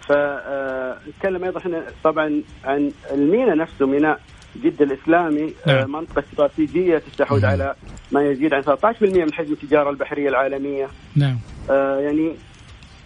فنتكلم 0.00 1.44
أيضا 1.44 1.58
إحنا 1.58 1.82
طبعا 2.04 2.42
عن 2.64 2.90
الميناء 3.12 3.56
نفسه 3.56 3.86
ميناء 3.86 4.20
جدة 4.64 4.84
الإسلامي 4.84 5.52
آه، 5.66 5.80
نعم. 5.80 5.92
منطقة 5.92 6.24
استراتيجية 6.32 6.98
تستحوذ 6.98 7.42
نعم. 7.42 7.50
على 7.50 7.74
ما 8.12 8.22
يزيد 8.22 8.54
عن 8.54 8.62
13% 8.62 9.02
من 9.02 9.32
حجم 9.32 9.52
التجارة 9.52 9.90
البحرية 9.90 10.28
العالمية 10.28 10.88
نعم 11.16 11.38
آه 11.70 11.98
يعني 11.98 12.32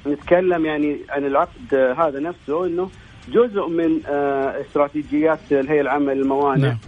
نتكلم 0.07 0.67
يعني 0.67 0.97
عن 1.11 1.25
العقد 1.25 1.75
هذا 1.75 2.21
نفسه 2.21 2.67
إنه 2.67 2.91
جزء 3.29 3.69
من 3.69 4.01
آه 4.07 4.61
استراتيجيات 4.61 5.39
الهيئة 5.53 5.81
العامة 5.81 6.13
للموانئ 6.13 6.61
نعم. 6.61 6.79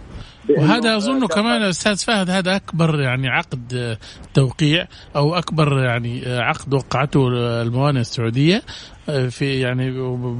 وهذا 0.49 0.97
أظن 0.97 1.27
كمان 1.27 1.61
أستاذ 1.61 1.97
فهد 1.97 2.29
هذا 2.29 2.55
أكبر 2.55 3.01
يعني 3.01 3.29
عقد 3.29 3.97
توقيع 4.33 4.87
أو 5.15 5.35
أكبر 5.35 5.83
يعني 5.83 6.23
عقد 6.25 6.73
وقعته 6.73 7.27
الموانئ 7.61 7.99
السعودية 7.99 8.61
آه، 9.09 9.27
في 9.27 9.59
يعني 9.59 9.99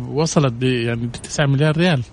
وصلت 0.09 0.63
يعني 0.63 1.07
9 1.23 1.45
مليار 1.45 1.77
ريال 1.77 2.03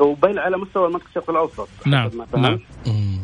وبين 0.00 0.38
على 0.38 0.56
مستوى 0.56 0.86
المنطقة 0.86 1.08
الشرق 1.08 1.30
الأوسط 1.30 1.68
نعم 1.86 2.10
نعم 2.36 2.58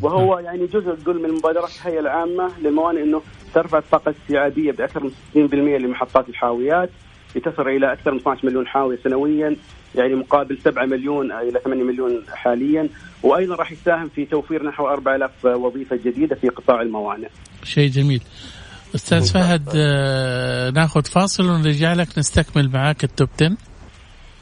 وهو 0.01 0.39
يعني 0.39 0.65
جزء 0.65 0.95
تقول 0.95 1.21
من 1.21 1.31
مبادرات 1.31 1.69
الهيئة 1.75 1.99
العامة 1.99 2.51
للموانئ 2.61 3.03
إنه 3.03 3.21
ترفع 3.53 3.77
الطاقة 3.77 4.09
الاستيعابيه 4.09 4.71
بأكثر 4.71 5.03
من 5.03 5.11
60% 5.49 5.53
لمحطات 5.53 6.29
الحاويات 6.29 6.89
لتصل 7.35 7.67
إلى 7.67 7.93
أكثر 7.93 8.11
من 8.11 8.17
12 8.17 8.47
مليون 8.47 8.67
حاوية 8.67 8.97
سنويا 9.03 9.55
يعني 9.95 10.15
مقابل 10.15 10.57
7 10.65 10.85
مليون 10.85 11.31
إلى 11.31 11.59
8 11.63 11.83
مليون 11.83 12.23
حاليا 12.33 12.89
وأيضا 13.23 13.55
راح 13.55 13.71
يساهم 13.71 14.09
في 14.15 14.25
توفير 14.25 14.63
نحو 14.63 14.87
4000 14.87 15.45
وظيفة 15.45 15.95
جديدة 15.95 16.35
في 16.35 16.49
قطاع 16.49 16.81
الموانئ. 16.81 17.29
شيء 17.63 17.89
جميل. 17.89 18.21
أستاذ 18.95 19.33
فهد 19.33 19.69
آه 19.75 20.69
ناخذ 20.69 21.03
فاصل 21.03 21.45
ونرجع 21.49 21.93
لك 21.93 22.17
نستكمل 22.17 22.69
معاك 22.69 23.03
ال 23.03 23.10
top 23.10 23.29
10 23.41 23.57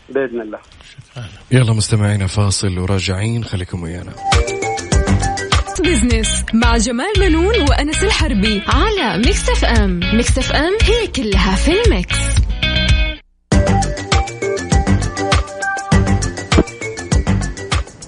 بإذن 0.10 0.41
الله. 0.41 0.60
شكرا. 0.91 1.07
يلا 1.51 1.74
مستمعينا 1.74 2.27
فاصل 2.27 2.79
وراجعين 2.79 3.43
خليكم 3.43 3.83
ويانا. 3.83 4.13
بزنس 5.83 6.43
مع 6.53 6.77
جمال 6.77 7.13
منون 7.19 7.62
وأنس 7.69 8.03
الحربي 8.03 8.62
على 8.67 9.17
Mix 9.17 9.50
FM، 9.50 10.00
Mix 10.13 10.38
FM 10.38 10.77
هي 10.83 11.07
كلها 11.07 11.55
في 11.55 11.71
ال 11.86 11.92
mix. 11.92 12.17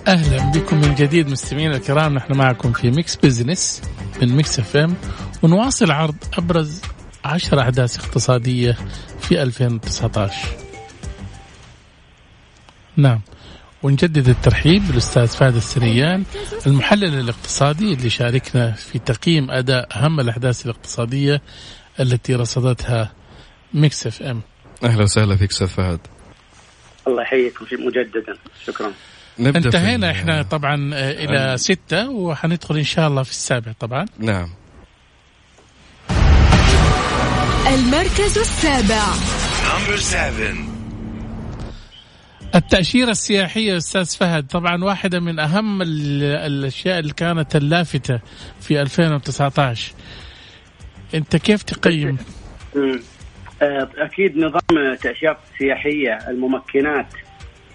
أهلا 0.08 0.52
بكم 0.52 0.82
من 0.82 0.96
جديد 0.96 1.30
مستمعينا 1.30 1.76
الكرام 1.76 2.14
نحن 2.14 2.34
معكم 2.34 2.72
في 2.74 2.92
Mix 2.92 3.16
Business 3.16 3.82
من 4.22 4.36
Mix 4.36 4.60
FM 4.60 4.96
ونواصل 5.44 5.92
عرض 5.92 6.16
أبرز 6.38 6.82
عشر 7.26 7.60
أحداث 7.62 8.00
اقتصادية 8.00 8.78
في 9.22 9.42
2019 9.44 10.69
نعم. 13.00 13.22
ونجدد 13.84 14.30
الترحيب 14.30 14.88
بالأستاذ 14.88 15.28
فهد 15.28 15.56
الثنيان 15.56 16.24
المحلل 16.68 17.20
الاقتصادي 17.20 17.94
اللي 17.94 18.10
شاركنا 18.10 18.72
في 18.72 19.00
تقييم 19.00 19.52
أداء 19.52 19.88
أهم 19.96 20.20
الأحداث 20.20 20.66
الاقتصادية 20.66 21.42
التي 22.00 22.36
رصدتها 22.36 23.12
Mix 23.74 24.08
FM. 24.08 24.42
أهلا 24.84 25.04
وسهلا 25.04 25.36
فيك 25.36 25.52
أستاذ 25.52 25.68
فهد. 25.68 26.00
الله 27.08 27.22
يحييكم 27.22 27.66
مجددا. 27.72 28.38
شكرا. 28.66 28.92
نبدأ 29.40 29.60
انتهينا 29.60 30.12
إحنا 30.12 30.42
طبعا 30.42 30.92
آه، 30.94 31.12
إلى 31.12 31.58
ستة 31.58 32.10
وحندخل 32.10 32.78
إن 32.78 32.84
شاء 32.84 33.08
الله 33.08 33.24
في 33.24 33.32
السابع 33.32 33.72
طبعا. 33.80 34.06
نعم. 34.20 34.50
المركز 37.68 38.38
السابع. 38.38 39.04
التأشيرة 42.56 43.12
السياحية 43.12 43.78
أستاذ 43.78 44.18
فهد 44.18 44.48
طبعا 44.48 44.84
واحدة 44.84 45.20
من 45.20 45.40
أهم 45.40 45.82
الأشياء 45.82 47.00
اللي 47.00 47.14
كانت 47.14 47.56
اللافتة 47.56 48.20
في 48.62 48.82
2019 48.82 49.94
أنت 51.14 51.36
كيف 51.36 51.64
تقيم؟ 51.64 52.18
آه، 53.62 53.90
أكيد 53.98 54.38
نظام 54.38 54.78
التأشيرة 54.92 55.38
السياحية 55.54 56.30
الممكنات 56.30 57.08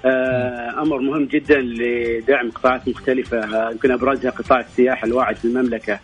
آه، 0.05 0.83
أمر 0.83 0.99
مهم 0.99 1.25
جدا 1.25 1.61
لدعم 1.61 2.51
قطاعات 2.51 2.89
مختلفة 2.89 3.71
يمكن 3.71 3.91
أبرزها 3.91 4.31
قطاع 4.31 4.61
السياحة 4.61 5.07
الواعد 5.07 5.37
في 5.37 5.45
المملكة. 5.45 5.99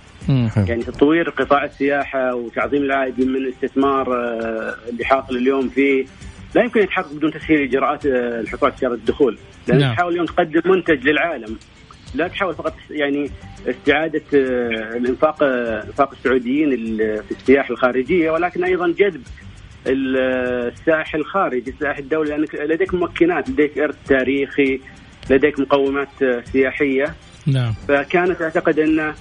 يعني 0.68 0.82
تطوير 0.82 1.30
قطاع 1.30 1.64
السياحة 1.64 2.34
وتعظيم 2.34 2.82
العائد 2.82 3.20
من 3.20 3.36
الاستثمار 3.36 4.14
آه، 4.14 4.74
اللي 4.88 5.04
حاصل 5.04 5.36
اليوم 5.36 5.68
فيه. 5.68 6.06
لا 6.54 6.62
يمكن 6.62 6.80
يتحقق 6.80 7.12
بدون 7.12 7.30
تسهيل 7.32 7.62
إجراءات 7.62 8.06
آه، 8.06 8.44
على 8.62 8.72
تجاره 8.72 8.94
الدخول. 8.94 9.38
لأن 9.68 9.78
نعم. 9.78 9.94
تحاول 9.94 10.12
اليوم 10.12 10.26
تقدم 10.26 10.70
منتج 10.70 11.08
للعالم. 11.08 11.58
لا 12.14 12.28
تحاول 12.28 12.54
فقط 12.54 12.74
يعني 12.90 13.30
استعادة 13.68 14.22
الإنفاق 14.32 15.42
إنفاق 15.42 16.12
السعوديين 16.12 16.96
في 16.96 17.30
السياحه 17.30 17.70
الخارجية 17.70 18.30
ولكن 18.30 18.64
أيضا 18.64 18.88
جذب 18.88 19.22
الساحل 19.86 21.20
الخارجي 21.20 21.70
الساحل 21.70 22.02
الدولي 22.02 22.30
لأنك 22.30 22.54
لديك 22.54 22.94
ممكنات 22.94 23.48
لديك 23.48 23.78
إرث 23.78 23.96
تاريخي 24.06 24.80
لديك 25.30 25.60
مقومات 25.60 26.08
سياحية. 26.52 27.14
نعم. 27.46 27.72
فكانت 27.88 28.42
أعتقد 28.42 28.78
أن 28.78 29.00
آه، 29.00 29.14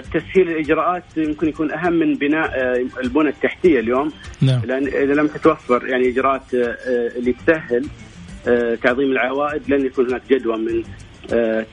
تسهيل 0.00 0.48
الإجراءات 0.48 1.04
يمكن 1.16 1.48
يكون 1.48 1.72
أهم 1.72 1.92
من 1.92 2.14
بناء 2.14 2.50
آه، 2.54 2.86
البنى 3.02 3.28
التحتية 3.28 3.80
اليوم 3.80 4.12
نعم. 4.40 4.60
لأن 4.64 4.86
إذا 4.86 5.14
لم 5.14 5.26
تتوفر 5.26 5.86
يعني 5.86 6.08
إجراءات 6.08 6.54
آه، 6.54 6.76
اللي 7.16 7.32
تسهل 7.32 7.86
تعظيم 8.82 9.12
العوائد 9.12 9.70
لن 9.70 9.86
يكون 9.86 10.06
هناك 10.06 10.22
جدوى 10.30 10.56
من 10.56 10.82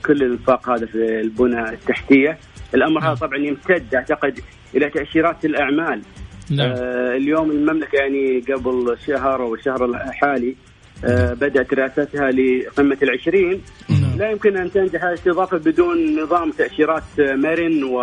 كل 0.06 0.22
الأنفاق 0.22 0.70
هذا 0.70 0.86
في 0.86 1.20
البنى 1.20 1.68
التحتية 1.68 2.38
الأمر 2.74 3.00
نعم. 3.00 3.10
هذا 3.10 3.26
طبعا 3.26 3.38
يمتد 3.38 3.94
أعتقد 3.94 4.40
إلى 4.74 4.90
تأشيرات 4.90 5.44
الأعمال 5.44 6.02
نعم. 6.50 6.70
آه 6.70 7.16
اليوم 7.16 7.50
المملكة 7.50 7.96
يعني 7.96 8.40
قبل 8.40 8.96
شهر 9.06 9.42
أو 9.42 9.54
الشهر 9.54 9.84
الحالي 9.84 10.56
آه 11.04 11.34
بدأت 11.34 11.74
رئاستها 11.74 12.30
لقمة 12.30 12.98
العشرين 13.02 13.62
نعم. 13.88 14.05
لا 14.18 14.30
يمكن 14.30 14.56
أن 14.56 14.72
تنجح 14.72 15.04
الاستضافه 15.04 15.58
بدون 15.58 16.20
نظام 16.22 16.50
تأشيرات 16.50 17.02
مرن 17.18 17.84
و 17.84 18.00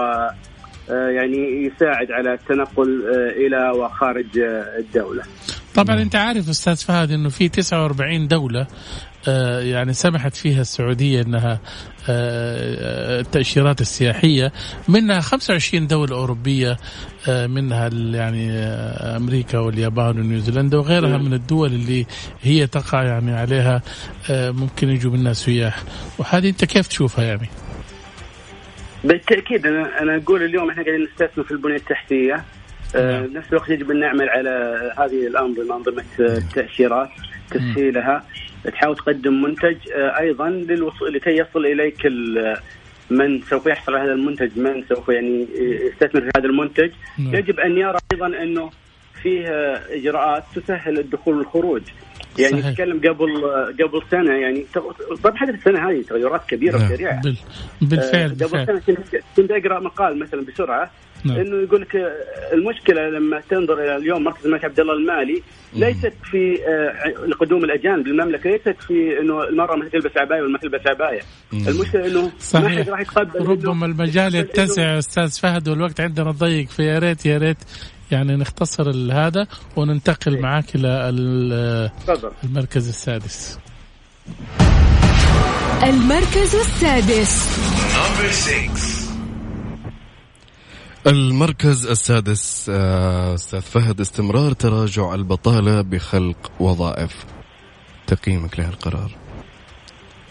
آه، 0.90 1.08
يعني 1.10 1.66
يساعد 1.66 2.12
على 2.12 2.34
التنقل 2.34 3.04
آه، 3.08 3.30
إلى 3.30 3.70
وخارج 3.70 4.40
آه، 4.40 4.78
الدولة. 4.80 5.24
طبعا 5.76 6.02
أنت 6.02 6.16
عارف 6.16 6.50
أستاذ 6.50 6.76
فهد 6.76 7.12
إنه 7.12 7.30
في 7.30 7.50
49 7.50 8.28
دولة 8.28 8.68
آه، 9.28 9.60
يعني 9.60 9.94
سمحت 9.94 10.36
فيها 10.36 10.62
السعودية 10.62 11.22
إنها 11.22 11.60
آه، 12.10 13.20
التأشيرات 13.20 13.82
السياحية. 13.82 14.52
منها 14.88 15.22
25 15.22 15.88
دولة 15.88 16.16
أوروبية 16.16 16.78
آه، 17.28 17.48
منها 17.48 17.90
يعني 17.94 18.52
أمريكا 19.18 19.60
واليابان 19.60 20.20
ونيوزيلندا 20.20 20.78
وغيرها 20.78 21.18
من 21.18 21.34
الدول 21.34 21.74
اللي 21.74 22.06
هي 22.42 22.68
تقع 22.68 23.04
يعني 23.04 23.34
عليها 23.34 23.82
ممكن 24.30 24.90
يجوا 24.90 25.12
منها 25.12 25.34
سياح. 25.34 25.84
وهذه 26.18 26.50
أنت 26.50 26.66
كيف 26.66 26.88
تشوفها 26.88 27.26
يعني؟ 27.26 27.50
بالتأكيد 29.04 29.66
أنا 29.68 30.02
أنا 30.02 30.16
أقول 30.16 30.44
اليوم 30.44 30.70
إحنا 30.70 30.84
قاعدين 30.84 31.04
نستثمر 31.04 31.44
في 31.44 31.52
البنية 31.52 31.76
التحتية. 31.76 32.44
نعم. 32.96 33.34
نفس 33.34 33.50
الوقت 33.50 33.70
يجب 33.70 33.92
أن 33.92 34.00
نعمل 34.00 34.30
على 34.30 34.50
هذه 34.98 35.28
الأنظمة 35.28 35.76
أنظمة 35.76 36.04
التاشيرات 36.20 37.10
تسهيلها 37.52 38.24
تحاول 38.64 38.96
تقدم 38.96 39.42
منتج 39.42 39.78
آه، 39.96 40.20
أيضا 40.20 40.50
للوصول 40.50 41.14
لكي 41.14 41.38
يصل 41.38 41.66
إليك 41.66 42.06
من 43.10 43.42
سوف 43.42 43.68
يحصل 43.68 43.96
على 43.96 44.04
هذا 44.04 44.14
المنتج 44.14 44.60
من 44.60 44.84
سوف 44.90 45.10
يعني 45.10 45.48
يستثمر 45.60 46.22
في 46.22 46.32
هذا 46.38 46.46
المنتج 46.46 46.92
نعم. 47.20 47.36
يجب 47.36 47.60
أن 47.60 47.78
يرى 47.78 47.98
أيضا 48.14 48.28
أنه 48.28 48.70
فيه 49.24 49.48
إجراءات 49.90 50.44
تسهل 50.56 51.00
الدخول 51.00 51.38
والخروج 51.38 51.82
يعني 52.40 52.62
صحيح. 52.62 52.72
نتكلم 52.72 52.98
قبل 52.98 53.46
قبل 53.84 54.02
سنة 54.12 54.34
يعني 54.34 54.66
طبعا 55.24 55.36
حدث 55.36 55.56
السنة 55.56 55.90
هذه 55.90 56.02
تغيرات 56.02 56.46
كبيرة 56.50 56.78
نعم. 56.78 56.92
وسريعة 56.92 57.22
بالفعل 57.82 58.36
آه 58.42 58.46
قبل 58.46 58.82
سنة 58.82 58.98
كنت 59.38 59.52
أقرأ 59.52 59.80
مقال 59.80 60.20
مثلا 60.20 60.46
بسرعة 60.46 60.92
نعم. 61.26 61.38
انه 61.38 61.64
يقول 61.64 61.82
لك 61.82 61.96
المشكلة 62.54 63.10
لما 63.10 63.42
تنظر 63.50 63.74
إلى 63.74 63.96
اليوم 63.96 64.24
مركز 64.24 64.46
الملك 64.46 64.66
عبد 64.66 64.80
الله 64.80 64.94
المالي 64.94 65.42
ليست 65.74 66.14
في 66.32 66.60
آه 66.68 67.34
قدوم 67.40 67.64
الأجانب 67.64 68.08
للمملكة 68.08 68.50
ليست 68.50 68.76
في 68.88 69.20
إنه 69.22 69.44
المراه 69.44 69.76
ما 69.76 69.90
تلبس 69.90 70.18
عباية 70.18 70.42
ولا 70.42 70.52
ما 70.52 70.58
تلبس 70.58 70.88
عباية. 70.88 71.22
المشكلة 71.54 72.08
إنه 72.08 72.32
صحيح. 72.40 72.72
ما 72.72 72.84
حد 72.84 72.90
راح 72.90 73.00
يتقبل 73.00 73.46
ربما 73.46 73.86
المجال 73.86 74.36
يتسع 74.36 74.98
أستاذ 74.98 75.40
فهد 75.40 75.70
والوقت 75.70 76.02
عندنا 76.02 76.32
ضيق 76.32 76.70
فيا 76.70 77.00
ريت 77.00 77.26
يا 77.26 77.38
ريت 77.38 77.58
يعني 78.12 78.36
نختصر 78.36 78.90
هذا 79.12 79.48
وننتقل 79.76 80.42
معك 80.42 80.76
إلى 80.76 81.10
المركز 82.44 82.88
السادس. 82.88 83.60
المركز 85.84 86.56
السادس. 86.56 87.50
المركز 91.08 91.88
السادس 91.88 92.70
آه، 92.70 93.34
أستاذ 93.34 93.62
فهد 93.62 94.00
استمرار 94.00 94.52
تراجع 94.52 95.16
البطالة 95.16 95.82
بخلق 95.82 96.52
وظائف. 96.60 97.26
تقييمك 98.08 98.60
لهالقرار. 98.60 99.12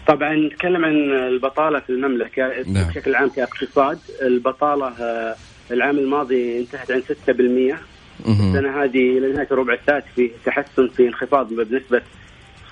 طبعا 0.06 0.34
نتكلم 0.34 0.84
عن 0.84 0.94
البطالة 1.10 1.80
في 1.80 1.90
المملكة. 1.90 2.42
نعم. 2.66 2.88
بشكل 2.88 3.14
عام 3.14 3.28
كاقتصاد 3.28 3.98
البطالة 4.22 4.86
آه، 4.86 5.34
العام 5.70 5.98
الماضي 5.98 6.58
انتهت 6.58 6.90
عن 6.90 7.02
6% 7.02 7.78
السنة 8.26 8.82
هذه 8.82 9.18
إلى 9.18 9.32
نهاية 9.32 9.48
الربع 9.50 9.74
الثالث 9.74 10.04
في 10.14 10.30
تحسن 10.44 10.88
في 10.88 11.08
انخفاض 11.08 11.52
بنسبة 11.54 12.02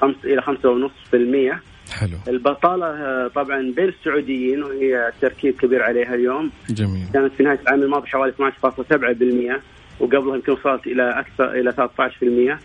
5 0.00 0.16
إلى 0.24 0.42
5.5% 0.42 1.69
حلو. 1.92 2.16
البطالة 2.28 2.86
آه، 2.86 3.28
طبعا 3.28 3.72
بين 3.76 3.88
السعوديين 3.88 4.62
وهي 4.62 5.12
تركيز 5.20 5.54
كبير 5.56 5.82
عليها 5.82 6.14
اليوم. 6.14 6.50
جميل. 6.70 7.06
كانت 7.14 7.32
في 7.34 7.42
نهاية 7.42 7.60
العام 7.60 7.82
الماضي 7.82 8.06
حوالي 8.06 8.32
12.7% 8.32 9.60
وقبلها 10.00 10.34
يمكن 10.36 10.52
وصلت 10.52 10.86
إلى 10.86 11.20
أكثر 11.20 11.50
إلى 11.52 11.72
13% 11.72 12.58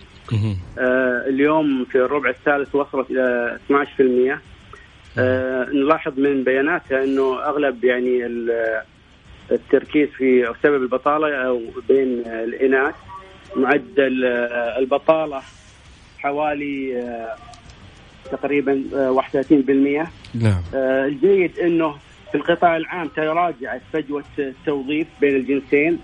آه 0.79 1.23
اليوم 1.27 1.85
في 1.85 1.95
الربع 1.97 2.29
الثالث 2.29 2.75
وصلت 2.75 3.11
إلى 3.11 3.57
12% 4.37 5.19
آه 5.19 5.69
نلاحظ 5.69 6.19
من 6.19 6.43
بياناتها 6.43 7.03
إنه 7.03 7.43
أغلب 7.45 7.83
يعني 7.83 8.25
التركيز 9.51 10.09
في 10.09 10.53
سبب 10.63 10.81
البطالة 10.83 11.35
أو 11.35 11.61
بين 11.87 12.23
الإناث 12.25 12.95
معدل 13.55 14.25
آه، 14.25 14.79
البطالة 14.79 15.41
حوالي 16.17 16.99
آه، 17.01 17.35
تقريبا 18.31 18.83
31% 20.03 20.07
نعم. 20.33 20.61
الجيد 20.73 21.59
إنه 21.59 21.95
في 22.31 22.35
القطاع 22.35 22.77
العام 22.77 23.07
تراجعت 23.07 23.81
فجوة 23.93 24.23
التوظيف 24.39 25.07
بين 25.21 25.35
الجنسين 25.35 25.99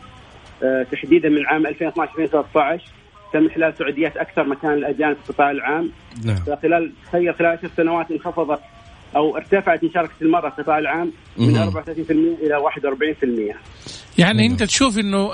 تحديدا 0.92 1.30
من 1.30 1.46
عام 1.46 1.68
2012 1.68 2.12
2013 2.12 2.92
تم 3.34 3.48
إحلال 3.48 3.74
سعوديات 3.78 4.18
أكثر 4.18 4.44
مكان 4.44 4.74
الأجانب 4.74 5.18
في 5.24 5.30
القطاع 5.30 5.52
العام. 5.52 5.92
نعم. 6.26 6.36
فخلال 6.36 6.92
تخيل 7.06 7.36
خلال 7.36 7.50
عشر 7.50 7.70
سنوات 7.78 8.12
انخفضت 8.12 8.60
أو 9.16 9.38
ارتفعت 9.38 9.84
مشاركة 9.84 10.12
المرأة 10.22 10.50
في 10.50 10.60
القطاع 10.60 10.80
العام 10.80 11.12
من 11.38 11.72
34% 11.72 12.12
إلى 12.42 12.64
41% 13.52 13.56
يعني 14.18 14.46
انت 14.46 14.64
تشوف 14.64 15.00
انه 15.00 15.32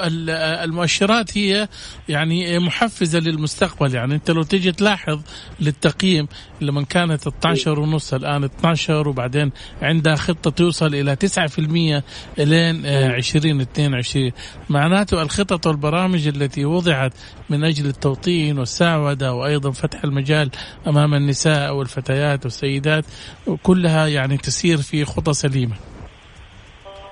المؤشرات 0.64 1.38
هي 1.38 1.68
يعني 2.10 2.60
محفزة 2.60 3.20
للمستقبل. 3.20 3.96
يعني 3.96 4.16
انت 4.16 4.32
لو 4.32 4.44
تيجي 4.44 4.72
تلاحظ 4.72 5.22
للتقييم 5.60 6.28
لما 6.62 6.84
كانت 6.84 7.28
12 7.28 7.80
ونص 7.80 8.14
الآن 8.14 8.44
12 8.44 9.08
وبعدين 9.08 9.52
عندها 9.82 10.16
خطة 10.16 10.50
توصل 10.50 10.96
إلى 10.96 11.16
9% 11.16 12.04
الين 12.40 12.86
2022 12.86 14.32
معناته 14.70 15.22
الخطط 15.22 15.68
والبرامج 15.68 16.28
التي 16.28 16.66
وضعت 16.66 17.14
من 17.50 17.64
أجل 17.64 17.86
التوطين 17.86 18.60
والسعوده 18.60 19.34
وأيضا 19.34 19.72
فتح 19.72 20.04
المجال 20.04 20.50
أمام 20.88 21.14
النساء 21.14 21.76
والفتيات 21.76 22.46
والسيدات 22.46 23.06
كلها 23.64 24.08
يعني 24.08 24.38
تسير 24.38 24.78
في 24.78 25.06
خطى 25.06 25.34
سليمة. 25.34 25.76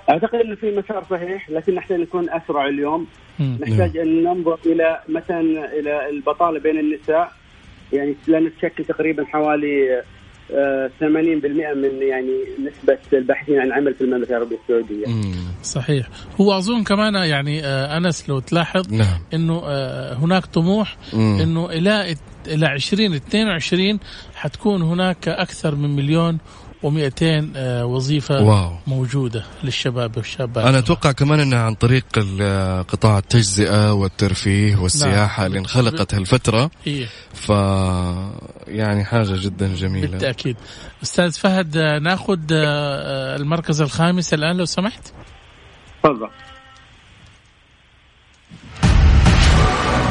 أعتقد 0.10 0.36
إنه 0.36 0.56
في 0.56 0.72
مسار 0.78 1.04
صحيح 1.10 1.50
لكن 1.50 1.76
نحتاج 1.76 2.00
نكون 2.00 2.30
أسرع 2.30 2.68
اليوم. 2.68 3.08
نحتاج 3.39 3.98
أن 3.98 4.24
ننظر 4.24 4.60
إلى 4.65 5.00
مثلا 5.10 5.80
إلى 5.80 6.10
البطالة 6.10 6.60
بين 6.60 6.80
النساء. 6.80 7.32
يعني 7.94 8.15
لأنه 8.28 8.52
تشكل 8.60 8.86
تقريبا 8.86 9.26
حوالي 9.26 10.04
80% 10.50 10.54
آه، 10.54 11.74
من 11.74 12.02
يعني 12.02 12.38
نسبة 12.60 12.98
الباحثين 13.13 13.60
عن 13.60 13.72
عمل 13.72 13.94
في 13.94 14.02
المملكة 14.02 14.30
العربية 14.30 14.58
السعودية. 14.63 15.06
صحيح، 15.63 16.08
هو 16.41 16.58
أظن 16.58 16.84
كمان 16.84 17.15
يعني 17.15 17.65
آه، 17.65 17.98
أنس 17.98 18.30
لو 18.30 18.39
تلاحظ 18.39 18.94
نعم. 18.94 19.20
إنه 19.34 19.62
آه، 19.65 20.13
هناك 20.13 20.46
طموح 20.46 20.98
إنه 21.13 21.70
إلى 21.70 22.15
إلى 22.48 22.74
2022 22.74 24.00
حتكون 24.36 24.82
هناك 24.82 25.28
أكثر 25.28 25.76
من 25.76 25.96
مليون 25.96 26.38
و200 26.84 27.24
آه، 27.56 27.86
وظيفة 27.86 28.42
واو. 28.44 28.72
موجودة 28.88 29.44
للشباب 29.64 30.18
والشابات. 30.18 30.66
أنا 30.66 30.80
أتوقع 30.80 31.12
كمان 31.12 31.40
أنها 31.40 31.60
عن 31.60 31.74
طريق 31.76 32.06
قطاع 32.88 33.18
التجزئة 33.18 33.94
والترفيه 33.94 34.76
والسياحة 34.76 35.42
نعم. 35.42 35.48
اللي 35.48 35.60
انخلقت 35.60 36.14
هالفترة. 36.14 36.72
إيه. 36.88 37.08
ف 37.34 37.50
يعني 38.68 39.06
حاجة 39.06 39.36
جدا 39.42 39.76
جميلة. 39.76 40.08
بالتأكيد. 40.08 40.58
أستاذ 41.04 41.32
فهد 41.32 41.78
آه، 41.78 42.00
نأخذ 42.00 42.40
آه، 42.52 43.36
المركز 43.36 43.82
الخامس 43.82 44.34
الآن 44.34 44.58
لو 44.58 44.66
سمحت. 44.66 45.14
تفضل. 46.04 46.30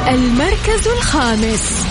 المركز 0.07 0.87
الخامس. 0.87 1.85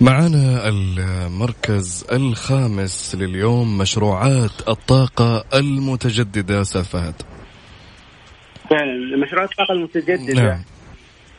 معنا 0.00 0.68
المركز 0.68 2.06
الخامس 2.12 3.14
لليوم 3.14 3.78
مشروعات 3.78 4.68
الطاقة 4.68 5.44
المتجددة 5.54 6.62
فهد. 6.62 7.14
فعلا 8.70 9.16
مشروعات 9.16 9.50
الطاقة 9.50 9.72
المتجددة. 9.72 10.42
نعم. 10.42 10.62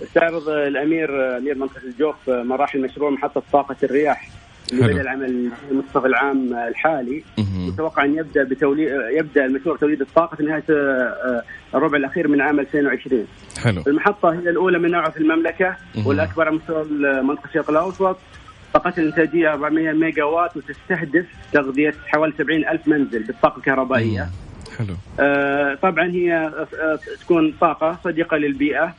استعرض 0.04 0.50
الأمير 0.50 1.38
أمير 1.38 1.56
منطقة 1.58 1.84
الجوف 1.84 2.16
مراحل 2.30 2.82
مشروع 2.82 3.10
محطة 3.10 3.44
طاقة 3.54 3.76
الرياح 3.84 4.30
اللي 4.74 4.88
بدأ 4.88 5.02
العمل 5.02 5.52
منتصف 5.72 6.06
العام 6.06 6.54
الحالي. 6.68 7.24
متوقع 7.38 8.06
أن 8.06 8.18
يبدأ 8.18 8.44
بتوليد 8.44 8.90
يبدأ 9.20 9.46
المشروع 9.46 9.78
توليد 9.78 10.02
الطاقة 10.02 10.36
في 10.36 10.44
نهاية 10.44 10.64
آه، 10.70 11.44
الربع 11.76 11.98
الأخير 11.98 12.28
من 12.28 12.42
عام 12.42 12.60
2020 12.60 13.28
حلو. 13.64 13.84
المحطة 13.88 14.34
هي 14.34 14.50
الأولى 14.50 14.80
من 14.80 14.92
نوعها 14.92 15.10
في 15.10 15.18
المملكة 15.18 15.76
والأكبر 16.06 16.48
على 16.48 16.56
مستوى 16.56 16.84
منطقه 17.22 17.46
الشرق 17.46 17.70
الأوسط. 17.70 18.18
طاقتها 18.74 19.02
الانتاجيه 19.02 19.54
400 19.54 19.92
ميجا 19.92 20.24
وات 20.24 20.58
وتستهدف 20.58 21.26
تغذية 21.54 21.94
حوالي 22.08 22.34
70 22.38 22.66
ألف 22.68 22.88
منزل 22.88 23.24
بالطاقة 23.24 23.58
الكهربائية. 23.58 24.30
حلو. 24.78 24.96
آه 25.20 25.76
طبعا 25.82 26.06
هي 26.08 26.34
آه 26.34 27.00
تكون 27.22 27.54
طاقة 27.62 27.98
صديقة 28.04 28.38
للبيئة. 28.38 28.94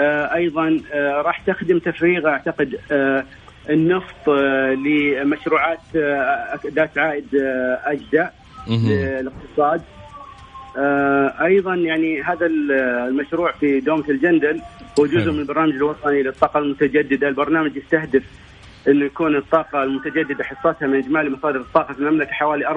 آه 0.00 0.34
أيضا 0.34 0.80
آه 0.92 1.22
راح 1.22 1.40
تخدم 1.40 1.78
تفريغ 1.78 2.28
أعتقد 2.28 2.78
آه 2.92 3.24
النفط 3.70 4.28
آه 4.28 4.74
لمشروعات 4.74 5.80
آه 5.96 6.58
ذات 6.66 6.98
عائد 6.98 7.34
آه 7.34 7.80
اجدى 7.84 8.26
للاقتصاد. 8.68 9.82
آه 10.78 11.34
أيضا 11.44 11.74
يعني 11.74 12.22
هذا 12.22 12.46
المشروع 12.46 13.52
في 13.52 13.80
دومه 13.80 14.04
الجندل 14.08 14.60
هو 15.00 15.06
جزء 15.06 15.32
من 15.32 15.38
البرنامج 15.38 15.72
الوطني 15.72 16.22
للطاقة 16.22 16.58
المتجددة، 16.58 17.28
البرنامج 17.28 17.76
يستهدف 17.76 18.22
إنه 18.88 19.04
يكون 19.04 19.36
الطاقة 19.36 19.82
المتجددة 19.82 20.44
حصتها 20.44 20.86
من 20.88 20.98
إجمالي 20.98 21.30
مصادر 21.30 21.60
الطاقة 21.60 21.94
في 21.94 22.00
المملكة 22.00 22.30
حوالي 22.32 22.64
4% 22.64 22.68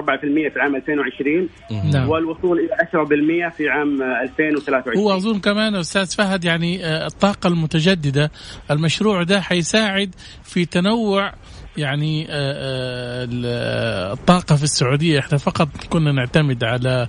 في 0.50 0.56
العام 0.56 0.76
2020 0.76 1.48
نعم. 1.92 2.08
والوصول 2.08 2.58
إلى 2.58 3.48
10% 3.52 3.56
في 3.56 3.68
عام 3.68 4.02
2023 4.02 4.96
هو 4.96 5.16
أظن 5.16 5.40
كمان 5.40 5.74
أستاذ 5.74 6.16
فهد 6.16 6.44
يعني 6.44 6.84
آه، 6.86 7.06
الطاقة 7.06 7.46
المتجددة 7.48 8.30
المشروع 8.70 9.22
ده 9.22 9.40
حيساعد 9.40 10.14
في 10.44 10.64
تنوع 10.64 11.32
يعني 11.80 12.26
آه، 12.30 13.28
آه، 13.44 14.12
الطاقة 14.12 14.56
في 14.56 14.62
السعودية. 14.62 15.18
إحنا 15.18 15.38
فقط 15.38 15.68
كنا 15.90 16.12
نعتمد 16.12 16.64
على 16.64 17.08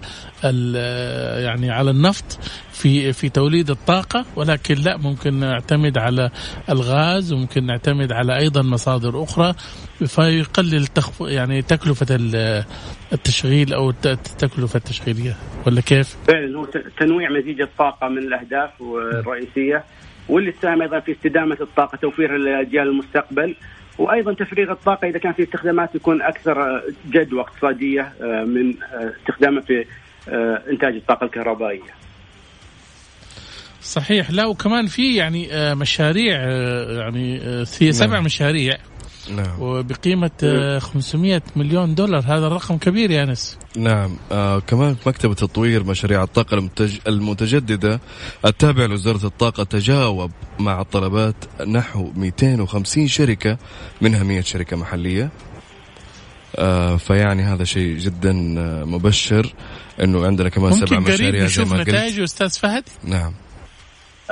يعني 1.44 1.72
على 1.72 1.92
النفط 1.92 2.40
في 2.72 3.14
في 3.14 3.30
توليد 3.30 3.70
الطاقة. 3.70 4.26
ولكن 4.36 4.76
لا 4.76 4.98
ممكن 4.98 5.34
نعتمد 5.34 5.98
على 5.98 6.30
الغاز 6.70 7.34
وممكن 7.34 7.66
نعتمد 7.66 8.12
على 8.12 8.38
أيضا 8.38 8.62
مصادر 8.62 9.24
أخرى. 9.24 9.54
فيقلل 10.06 10.88
يعني 11.22 11.62
تكلفة 11.62 12.08
التشغيل 13.14 13.74
أو 13.74 13.90
التكلفة 13.90 14.78
التشغيلية. 14.78 15.36
ولا 15.68 15.82
كيف؟ 15.82 16.18
فعلا 16.28 16.68
تنويع 17.00 17.30
مزيج 17.30 17.62
الطاقة 17.62 18.08
من 18.08 18.18
الأهداف 18.18 18.72
الرئيسية 18.82 19.84
واللي 20.30 20.52
تساهم 20.52 20.82
أيضا 20.82 21.00
في 21.00 21.12
استدامة 21.12 21.58
الطاقة 21.62 21.96
توفير 21.96 22.38
لأجيال 22.38 22.88
المستقبل. 22.88 23.56
وأيضا 23.98 24.34
تفريغ 24.34 24.72
الطاقة 24.72 25.08
إذا 25.08 25.20
كان 25.20 25.34
في 25.34 25.44
استخدامات 25.44 25.96
يكون 25.96 26.22
أكثر 26.22 26.84
جدوى 27.10 27.42
اقتصادية 27.42 28.14
آه، 28.22 28.44
من 28.44 28.74
آه، 28.84 29.14
استخدامها 29.20 29.62
في 29.62 29.86
آه، 30.30 30.62
إنتاج 30.72 30.96
الطاقة 30.96 31.26
الكهربائية. 31.26 32.02
صحيح 33.82 34.32
لا 34.32 34.46
وكمان 34.46 34.86
في 34.86 35.16
يعني 35.16 35.50
مشاريع 35.76 36.42
يعني 36.90 37.40
في 37.66 37.92
سبع 37.92 38.14
نعم. 38.14 38.24
مشاريع 38.24 38.78
نعم. 39.36 39.62
وبقيمة 39.62 40.80
500 40.80 41.36
آه، 41.36 41.42
مليون 41.56 41.96
دولار. 41.96 42.24
هذا 42.28 42.48
الرقم 42.48 42.78
كبير 42.78 43.12
يا 43.12 43.24
أنس. 43.24 43.58
نعم. 43.78 44.16
آه 44.32 44.60
كمان 44.60 44.96
مكتب 45.06 45.34
تطوير 45.34 45.84
مشاريع 45.84 46.24
الطاقة 46.24 46.56
المتج... 46.58 46.98
المتجددة 47.08 48.00
التابع 48.46 48.86
لوزارة 48.86 49.26
الطاقة 49.26 49.64
تجاوب 49.64 50.32
مع 50.60 50.82
الطلبات 50.82 51.36
نحو 51.68 52.12
250 52.16 53.08
شركة 53.08 53.58
منها 54.02 54.24
100 54.24 54.42
شركة 54.42 54.78
محلية. 54.78 55.30
آه 56.56 56.98
فيعني 56.98 57.44
هذا 57.44 57.64
شيء 57.64 57.98
جدا 57.98 58.56
آه، 58.60 58.84
مبشر 58.84 59.54
إنه 60.04 60.26
عندنا 60.26 60.50
كمان 60.50 60.74
سبع 60.74 61.00
مشاريع 61.00 61.46
زي 61.46 61.64
ما 61.64 61.78
قلت. 61.78 61.90
نتائج 61.90 62.20
أستاذ 62.20 62.50
فهد؟ 62.50 62.84
نعم. 63.04 63.34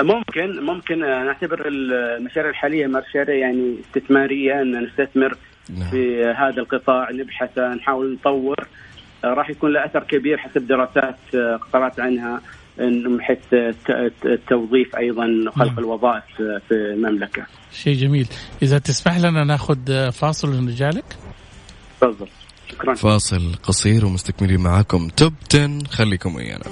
ممكن 0.01 0.65
ممكن 0.65 0.99
نعتبر 0.99 1.67
المشاريع 1.67 2.49
الحالية 2.49 2.87
مشاريع 2.87 3.35
يعني 3.35 3.75
استثمارية 3.85 4.61
أن 4.61 4.83
نستثمر 4.83 5.37
نعم. 5.69 5.89
في 5.89 6.23
هذا 6.23 6.61
القطاع 6.61 7.11
نبحث 7.11 7.59
نحاول 7.59 8.13
نطور 8.13 8.67
راح 9.23 9.49
يكون 9.49 9.73
له 9.73 9.85
أثر 9.85 10.03
كبير 10.03 10.37
حسب 10.37 10.67
دراسات 10.67 11.35
قرأت 11.73 11.99
عنها 11.99 12.41
من 12.77 13.21
حيث 13.21 13.53
التوظيف 14.25 14.95
أيضا 14.95 15.25
وخلق 15.47 15.67
نعم. 15.67 15.79
الوظائف 15.79 16.23
في 16.37 16.71
المملكة. 16.71 17.45
شيء 17.71 17.93
جميل، 17.93 18.27
إذا 18.61 18.77
تسمح 18.77 19.17
لنا 19.17 19.43
نأخذ 19.43 20.11
فاصل 20.11 20.49
ونرجع 20.49 20.89
لك. 20.89 21.05
تفضل 22.01 22.27
شكرا. 22.71 22.93
فاصل 22.93 23.55
قصير 23.63 24.05
ومستكملين 24.05 24.59
معاكم 24.59 25.07
توب 25.07 25.33
10 25.53 25.83
خليكم 25.89 26.35
ويانا. 26.35 26.65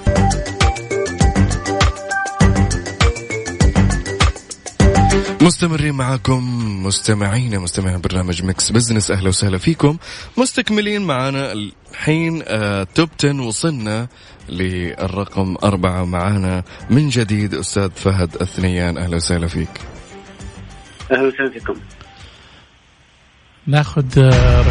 مستمرين 5.48 5.94
معاكم 5.94 6.42
مستمعين 6.86 7.58
مستمعين 7.58 8.00
برنامج 8.00 8.44
Mix 8.44 8.72
Business. 8.72 9.10
أهلا 9.10 9.28
وسهلا 9.28 9.58
فيكم. 9.58 9.96
مستكملين 10.36 11.02
معنا 11.02 11.52
الحين 11.52 12.42
آه 12.46 12.86
top 12.94 13.08
10 13.18 13.40
وصلنا 13.42 14.08
للرقم 14.48 15.56
أربعة 15.64 16.04
معنا 16.04 16.64
من 16.90 17.08
جديد 17.08 17.54
أستاذ 17.54 17.90
فهد 17.90 18.36
الثنيان. 18.40 18.98
أهلا 18.98 19.16
وسهلا 19.16 19.46
فيك. 19.46 19.80
أهلا 21.12 21.22
وسهلا 21.28 21.50
فيكم. 21.50 21.74
ناخذ 23.66 24.18
آه، 24.18 24.64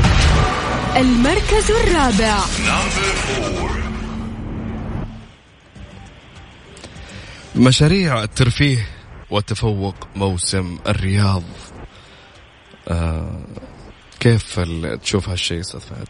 المركز 0.98 1.72
الرابع. 1.72 2.40
مشاريع 7.56 8.24
الترفيه 8.24 8.97
وتفوق 9.30 9.96
موسم 10.16 10.80
الرياض 10.88 11.44
آه 12.88 13.42
كيف 14.20 14.60
تشوف 15.04 15.30
هالشيء 15.30 15.60
أستاذ 15.60 15.80
فهد؟ 15.80 16.08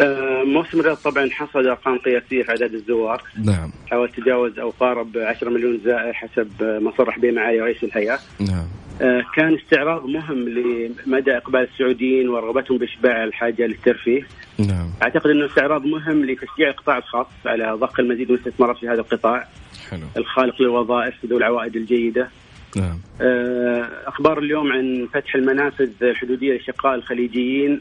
آه 0.00 0.42
موسم 0.44 0.80
الرياض 0.80 0.96
طبعا 0.96 1.30
حصد 1.30 1.66
أرقام 1.66 1.98
قياسية 1.98 2.42
في 2.42 2.50
أعداد 2.50 2.74
الزوار. 2.74 3.22
نعم. 3.44 3.70
حاول 3.90 4.08
تجاوز 4.08 4.58
أو 4.58 4.70
قارب 4.70 5.18
10 5.18 5.50
مليون 5.50 5.80
زائر 5.84 6.12
حسب 6.12 6.62
ما 6.82 6.92
صرح 6.98 7.18
به 7.18 7.30
معالي 7.30 7.60
رئيس 7.60 7.84
الهيئة. 7.84 8.18
نعم. 8.40 8.66
آه 9.02 9.24
كان 9.34 9.54
استعراض 9.54 10.06
مهم 10.06 10.48
لمدى 10.48 11.36
إقبال 11.36 11.68
السعوديين 11.72 12.28
ورغبتهم 12.28 12.78
بإشباع 12.78 13.24
الحاجة 13.24 13.66
للترفيه. 13.66 14.26
نعم. 14.58 14.90
أعتقد 15.02 15.30
أنه 15.30 15.46
استعراض 15.46 15.84
مهم 15.84 16.24
لتشجيع 16.24 16.68
القطاع 16.68 16.98
الخاص 16.98 17.26
على 17.46 17.72
ضخ 17.72 18.00
المزيد 18.00 18.30
من 18.30 18.36
الاستثمارات 18.36 18.76
في 18.76 18.88
هذا 18.88 19.00
القطاع. 19.00 19.48
حلو. 19.90 20.06
الخالق 20.16 20.62
للوظائف 20.62 21.14
ذو 21.26 21.38
العوائد 21.38 21.76
الجيدة. 21.76 22.28
نعم. 22.76 22.98
آه، 23.20 23.88
أخبار 24.06 24.38
اليوم 24.38 24.72
عن 24.72 25.08
فتح 25.14 25.34
المنافذ 25.34 25.90
الحدودية 26.02 26.52
للشقاء 26.52 26.94
الخليجيين. 26.94 27.80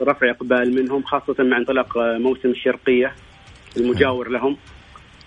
ورفع 0.00 0.30
إقبال 0.30 0.74
منهم 0.74 1.02
خاصة 1.02 1.44
مع 1.44 1.56
انطلاق 1.56 1.98
موسم 1.98 2.50
الشرقية 2.50 3.12
المجاور 3.76 4.28
لهم. 4.28 4.56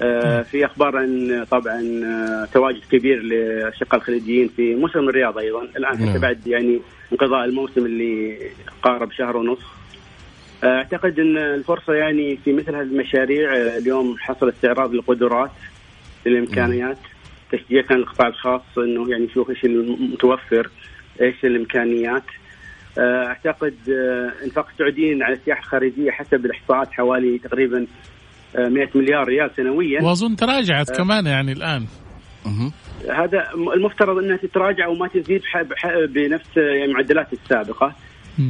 آه، 0.02 0.42
في 0.42 0.66
أخبار 0.66 0.98
عن 0.98 1.46
طبعا 1.52 1.82
آه، 2.06 2.48
تواجد 2.54 2.82
كبير 2.92 3.22
للشقاء 3.22 4.00
الخليجيين 4.00 4.48
في 4.56 4.76
موسم 4.76 5.10
الرياض 5.10 5.38
أيضا. 5.38 5.64
الآن 5.64 6.10
حتى 6.10 6.20
بعد 6.20 6.48
يعني 6.48 6.80
انقضاء 7.12 7.46
الموسم 7.46 7.86
اللي 7.86 8.38
قارب 8.82 9.12
شهر 9.12 9.38
ونصف 9.38 9.78
أعتقد 10.64 11.20
إن 11.20 11.38
الفرصة 11.38 11.94
يعني 11.94 12.38
في 12.38 12.54
مثل 12.54 12.76
هذه 12.76 12.82
المشاريع 12.82 13.54
اليوم 13.54 14.16
حصل 14.18 14.50
استعراض 14.50 14.94
للقدرات 14.94 15.52
للإمكانيات. 16.26 16.98
تشجيع 17.52 17.82
كان 17.82 17.98
القطاع 17.98 18.28
الخاص 18.28 18.62
إنه 18.78 19.12
يعني 19.12 19.26
يشوف 19.26 19.50
إيش 19.50 19.66
المتوفر 19.66 20.70
إيش 21.22 21.36
الإمكانيات. 21.46 22.24
أعتقد 23.00 23.74
إنفاق 24.46 24.68
السعوديين 24.74 25.24
على 25.24 25.34
السياحة 25.34 25.60
الخارجية 25.60 26.12
حسب 26.12 26.46
الاحصاءات 26.46 26.92
حوالي 26.92 27.38
تقريبا 27.38 27.88
100 28.58 28.88
مليار 28.96 29.28
ريال 29.28 29.52
سنويا. 29.58 30.02
وأظن 30.04 30.36
تراجعت 30.36 30.90
أه 30.90 30.96
كمان 30.98 31.26
يعني 31.26 31.52
الآن. 31.52 31.86
هذا 33.10 33.50
المفترض 33.76 34.18
إنها 34.18 34.38
تتراجع 34.38 34.88
وما 34.88 35.08
تزيد 35.08 35.42
بنفس 36.10 36.58
يعني 36.58 36.86
المعدلات 36.86 37.34
السابقة. 37.34 37.96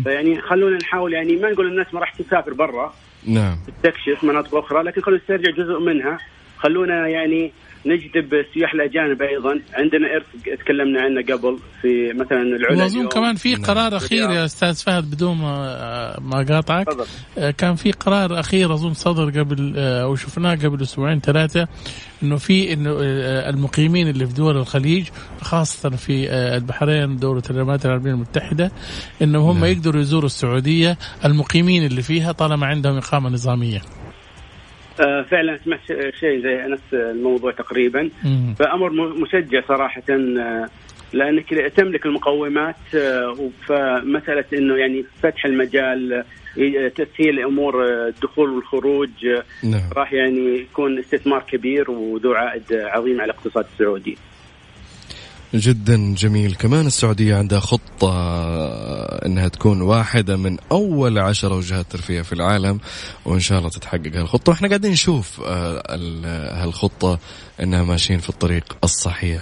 فيعني 0.04 0.42
خلونا 0.42 0.78
نحاول 0.78 1.14
يعني 1.14 1.36
ما 1.36 1.50
نقول 1.50 1.68
الناس 1.68 1.94
ما 1.94 2.00
راح 2.00 2.14
تسافر 2.14 2.54
برا. 2.54 2.94
نعم. 3.28 3.58
تستكشف 3.68 4.24
مناطق 4.24 4.56
أخرى 4.56 4.84
لكن 4.84 5.02
خلونا 5.02 5.22
نسترجع 5.22 5.52
جزء 5.52 5.80
منها. 5.80 6.18
خلونا 6.58 7.08
يعني 7.08 7.52
نجذب 7.88 8.34
السياح 8.34 8.74
الأجانب 8.74 9.22
أيضا. 9.22 9.60
عندنا 9.74 10.08
إرث 10.16 10.60
تكلمنا 10.60 11.02
عنه 11.02 11.22
قبل 11.22 11.60
في 11.82 12.14
مثلا 12.14 12.42
العلا 12.42 12.84
وأظن 12.84 13.08
كمان 13.08 13.36
في 13.36 13.54
نعم. 13.54 13.64
قرار 13.64 13.98
أخير 13.98 14.30
يا 14.30 14.46
أستاذ 14.46 14.84
فهد 14.84 15.12
بدون 15.12 15.38
ما 15.38 16.20
ما 16.20 16.46
قاطعك 16.50 16.88
آه، 17.38 17.52
كان 17.52 17.76
في 17.76 17.92
قرار 17.92 18.40
أخير 18.40 18.74
أظن 18.74 18.94
صدر 18.94 19.40
قبل 19.40 19.74
آه، 19.78 20.04
أو 20.04 20.16
شفناه 20.16 20.56
قبل 20.56 20.82
أسبوعين 20.82 21.20
ثلاثة 21.20 21.68
إنه 22.24 22.36
في 22.38 22.74
إنه 22.74 22.92
آه، 23.02 23.50
المقيمين 23.50 24.08
اللي 24.08 24.28
في 24.28 24.34
دول 24.34 24.58
الخليج 24.58 25.08
خاصة 25.42 25.90
في 25.90 26.32
البحرين 26.32 27.18
دولة 27.18 27.44
الامارات 27.50 27.86
العربية 27.86 28.12
المتحدة 28.12 28.72
إنهم 29.22 29.50
هم 29.50 29.56
نعم. 29.60 29.66
يقدروا 29.66 30.02
يزوروا 30.02 30.26
السعودية 30.26 30.98
المقيمين 31.26 31.86
اللي 31.86 32.02
فيها 32.02 32.32
طالما 32.32 32.66
عندهم 32.66 32.98
إقامة 32.98 33.30
نظامية. 33.30 33.82
فعلا 35.24 35.58
سمعت 35.66 35.80
شيء 36.20 36.42
زي 36.42 36.56
نفس 36.68 36.94
الموضوع 36.94 37.52
تقريبا 37.52 38.10
فأمر 38.60 38.90
مشجع 38.92 39.62
صراحة 39.68 40.04
آه 40.10 40.70
لأنك 41.14 41.50
تملك 41.50 42.06
المقومات 42.06 42.76
آه 42.96 43.50
فمسألة 43.68 44.46
إنه 44.54 44.76
يعني 44.76 45.06
فتح 45.24 45.46
المجال 45.46 46.24
آه، 46.60 46.88
تسهيل 46.88 47.40
أمور 47.40 47.84
آه، 47.84 48.08
الدخول 48.08 48.50
والخروج 48.50 49.10
نعم. 49.64 49.90
راح 49.96 50.14
يعني 50.14 50.60
يكون 50.60 51.00
استثمار 51.00 51.44
كبير 51.44 51.92
وذو 51.92 52.34
عائد 52.34 52.74
عظيم 52.74 53.22
على 53.22 53.32
الاقتصاد 53.32 53.66
السعودي. 53.74 54.18
جدا 55.54 56.16
جميل. 56.16 56.56
كمان 56.56 56.88
السعودية 56.88 57.36
عندها 57.36 57.60
خطة 57.60 58.14
إنها 59.26 59.48
تكون 59.48 59.82
واحدة 59.82 60.38
من 60.38 60.58
أول 60.72 61.20
عشر 61.20 61.54
وجهات 61.54 61.86
ترفيه 61.92 62.22
في 62.22 62.34
العالم 62.34 62.80
وإن 63.26 63.40
شاء 63.40 63.60
الله 63.60 63.70
تتحقق 63.70 64.16
هالخطة. 64.16 64.50
وإحنا 64.50 64.68
قاعدين 64.68 64.92
نشوف 64.92 65.42
آه، 65.46 65.84
هالخطة 66.64 67.20
إنها 67.62 67.84
ماشيين 67.84 68.20
في 68.20 68.30
الطريق 68.30 68.78
الصحيح. 68.84 69.42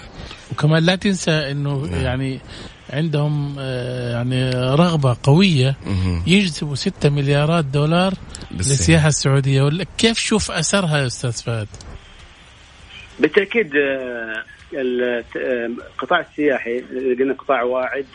وكمان 0.52 0.84
لا 0.84 0.96
تنسى 0.96 1.32
إنه 1.32 1.86
نعم. 1.86 2.02
يعني 2.02 2.39
عندهم 2.89 3.56
آه، 3.60 4.12
يعني 4.12 4.50
رغبة 4.52 5.18
قوية 5.24 5.76
يجذبوا 6.28 6.76
6 6.76 7.10
مليارات 7.10 7.65
دولار 7.65 8.13
للسياحة 8.52 9.08
السعودية. 9.08 9.84
كيف 9.98 10.18
شوف 10.18 10.52
أثرها 10.52 10.98
يا 10.98 11.08
أستاذ 11.08 11.32
فهد؟ 11.32 11.68
بالتأكيد 13.20 13.72
آه، 13.76 14.55
القطاع 14.76 16.20
السياحي 16.20 16.80
قلنا 17.20 17.34
قطاع 17.34 17.64
واعد 17.64 18.06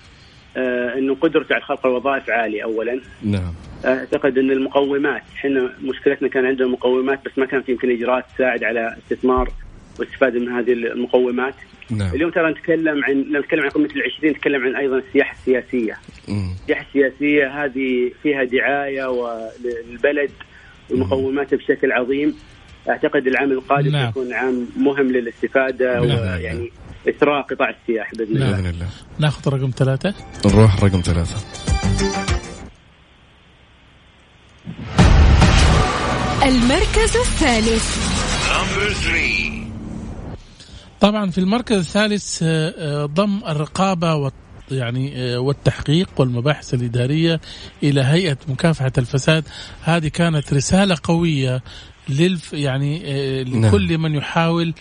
آه، 0.56 0.98
إنه 0.98 1.14
قدرته 1.14 1.54
على 1.54 1.62
خلق 1.62 1.86
الوظائف 1.86 2.30
عالية 2.30 2.64
اولا. 2.64 3.00
نعم. 3.22 3.54
أعتقد 3.84 4.38
إن 4.38 4.50
المقومات 4.50 5.22
إحنا 5.34 5.72
مشكلتنا 5.82 6.28
كان 6.28 6.46
عندنا 6.46 6.68
مقومات 6.68 7.24
بس 7.24 7.38
ما 7.38 7.46
كان 7.46 7.62
في 7.62 7.72
يمكن 7.72 7.90
إجراءات 7.90 8.24
تساعد 8.34 8.64
على 8.64 8.96
استثمار 8.98 9.52
واستفادة 9.98 10.40
من 10.40 10.48
هذه 10.48 10.72
المقومات. 10.72 11.54
نعم. 11.90 12.14
اليوم 12.14 12.30
ترى 12.30 12.50
نتكلم 12.50 13.04
عن 13.04 13.12
لما 13.12 13.40
نتكلم 13.40 13.62
عن 13.62 13.68
قمة 13.68 13.88
العشرين 13.96 14.30
نتكلم 14.32 14.64
عن 14.64 14.76
أيضا 14.76 14.98
السياحة 14.98 15.32
السياسية. 15.32 15.98
مم. 16.28 16.50
السياحة 16.60 16.86
السياسية 16.86 17.64
هذه 17.64 18.10
فيها 18.22 18.44
دعاية 18.44 19.06
للبلد 19.64 20.30
ومقوماته 20.90 21.56
بشكل 21.56 21.92
عظيم. 21.92 22.34
أعتقد 22.90 23.26
العام 23.26 23.52
القادم 23.52 23.90
نعم. 23.90 24.08
يكون 24.08 24.32
عام 24.32 24.66
مهم 24.76 25.12
للاستفادة 25.12 26.00
نعم. 26.00 26.18
ويعني 26.18 26.70
اثراء 27.08 27.42
قطاع 27.42 27.70
السياحه 27.70 28.10
بإذن 28.18 28.36
الله. 28.36 28.50
بإذن 28.50 28.66
الله. 28.66 28.86
ناخذ 29.18 29.50
رقم 29.50 29.70
ثلاثة. 29.76 30.14
نروح 30.46 30.84
رقم 30.84 31.00
ثلاثة. 31.00 31.36
المركز 36.42 37.16
الثالث. 37.16 38.10
طبعا 41.00 41.30
في 41.30 41.38
المركز 41.38 41.76
الثالث 41.76 42.42
آه، 42.42 42.74
آه، 42.78 43.06
ضم 43.06 43.40
الرقابة 43.48 44.32
يعني 44.70 45.12
آه، 45.16 45.38
والتحقيق 45.38 46.08
والمباحث 46.18 46.74
الإدارية 46.74 47.40
إلى 47.82 48.00
هيئة 48.00 48.36
مكافحة 48.48 48.92
الفساد. 48.98 49.44
هذه 49.82 50.08
كانت 50.08 50.52
رسالة 50.54 50.96
قوية 51.02 51.62
للف 52.10 52.52
يعني 52.52 53.02
آه، 53.04 53.42
لكل 53.42 53.90
نعم. 53.90 54.02
من 54.02 54.14
يحاول 54.14 54.74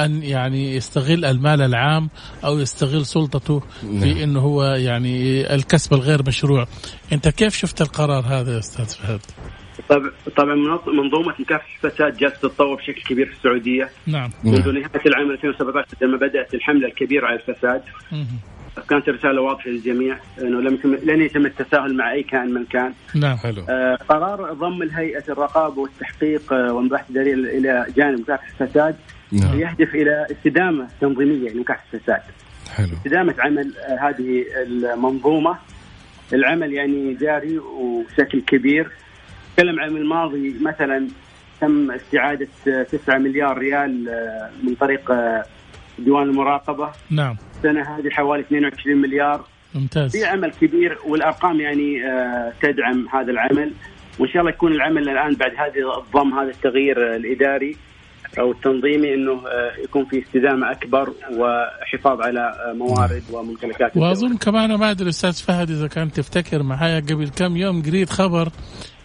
أن 0.00 0.22
يعني 0.22 0.76
يستغل 0.76 1.24
المال 1.24 1.62
العام 1.62 2.08
أو 2.44 2.58
يستغل 2.58 3.06
سلطته 3.06 3.62
نعم. 3.82 4.00
في 4.00 4.24
إنه 4.24 4.40
هو 4.40 4.64
يعني 4.64 5.40
الكسب 5.54 5.94
الغير 5.94 6.22
مشروع. 6.26 6.66
أنت 7.12 7.28
كيف 7.28 7.54
شفت 7.54 7.82
القرار 7.82 8.24
هذا 8.26 8.54
يا 8.54 8.58
أستاذ 8.58 8.86
فهد؟ 8.86 9.20
طبعا 9.88 10.10
طبعا 10.36 10.54
منظومة 10.86 11.34
مكافحه 11.38 11.68
الفساد 11.84 12.16
جالسه 12.16 12.36
تتطور 12.48 12.76
بشكل 12.76 13.02
كبير 13.02 13.26
في 13.26 13.32
السعودية. 13.32 13.90
نعم. 14.06 14.30
منذ 14.44 14.72
نهاية 14.72 15.06
العام 15.06 15.30
2017 15.30 15.86
لما 16.02 16.16
بدأت 16.16 16.54
الحملة 16.54 16.88
الكبيرة 16.88 17.26
على 17.26 17.36
الفساد. 17.36 17.82
كانت 18.88 19.08
رساله 19.08 19.40
واضحة 19.40 19.70
للجميع 19.70 20.18
إنه 20.40 20.60
لم 20.60 20.74
يتم 20.74 20.94
لن 20.94 21.22
يتم 21.22 21.46
التساهل 21.46 21.96
مع 21.96 22.12
أي 22.12 22.22
كائن 22.22 22.54
من 22.54 22.64
كان. 22.64 22.92
نعم 23.14 23.36
حلو. 23.36 23.62
آه 23.68 23.96
قرار 24.08 24.52
ضم 24.52 24.82
الهيئة 24.82 25.24
الرقابة 25.28 25.80
والتحقيق 25.80 26.52
آه 26.52 26.72
والمباحث 26.72 27.10
الاداريه 27.10 27.58
إلى 27.58 27.86
جانب 27.96 28.20
مكافحة 28.20 28.46
الفساد 28.60 28.96
نعم. 29.32 29.60
يهدف 29.60 29.94
إلى 29.94 30.26
استدامة 30.30 30.88
تنظيمية 31.00 31.50
لمكافحه 31.50 31.84
الفساد. 31.94 32.20
حلو. 32.74 32.88
استدامة 32.92 33.34
عمل 33.38 33.72
آه 33.76 34.08
هذه 34.08 34.44
المنظومة 34.66 35.58
العمل 36.32 36.72
يعني 36.72 37.14
جاري 37.14 37.58
وبشكل 37.58 38.40
كبير. 38.40 38.90
تكلم 39.56 39.80
عن 39.80 39.96
الماضي 39.96 40.54
مثلا 40.62 41.08
تم 41.60 41.90
استعادة 41.90 42.48
9 42.64 43.18
مليار 43.18 43.58
ريال 43.58 44.08
آه، 44.08 44.50
من 44.62 44.74
طريق 44.74 45.10
آه، 45.10 45.44
ديوان 45.98 46.28
المراقبة 46.28 46.90
نعم 47.10 47.36
السنة 47.66 47.98
هذه 47.98 48.10
حوالي 48.10 48.42
22 48.42 48.96
مليار. 48.96 49.44
ممتاز. 49.74 50.12
في 50.12 50.24
عمل 50.24 50.52
كبير 50.60 50.98
والأرقام 51.06 51.60
يعني 51.60 52.06
آه، 52.06 52.52
تدعم 52.62 53.08
هذا 53.12 53.30
العمل. 53.30 53.72
وإن 54.18 54.28
شاء 54.28 54.40
الله 54.40 54.50
يكون 54.50 54.72
العمل 54.72 55.08
الآن 55.08 55.34
بعد 55.34 55.50
هذه 55.50 55.98
الضم 55.98 56.38
هذا 56.38 56.50
التغيير 56.50 57.16
الإداري 57.16 57.76
أو 58.38 58.50
التنظيمي 58.50 59.14
إنه 59.14 59.32
آه، 59.32 59.72
يكون 59.84 60.04
في 60.04 60.22
استدامة 60.22 60.70
أكبر 60.70 61.12
وحفاظ 61.32 62.20
على 62.20 62.40
آه، 62.40 62.72
موارد 62.72 63.22
وممتلكات 63.32 63.96
وأظن 63.96 64.36
كمان 64.36 64.74
ما 64.74 64.90
أدري 64.90 65.08
أستاذ 65.08 65.32
فهد 65.32 65.70
إذا 65.70 65.86
كان 65.86 66.12
تفتكر 66.12 66.62
معايا 66.62 67.00
قبل 67.00 67.28
كم 67.28 67.56
يوم 67.56 67.82
قريت 67.82 68.10
خبر 68.10 68.48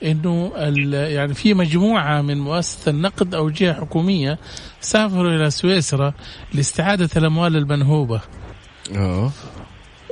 إنه 0.04 0.52
يعني 0.94 1.34
في 1.34 1.54
مجموعة 1.54 2.22
من 2.22 2.40
مؤسسة 2.40 2.92
النقد 2.92 3.36
أو 3.36 3.50
جهة 3.50 3.74
حكومية 3.74 4.38
سافروا 4.80 5.32
إلى 5.32 5.50
سويسرا 5.50 6.14
لاستعادة 6.54 7.10
الأموال 7.18 7.56
المنهوبة. 7.56 8.22
آه 8.98 9.32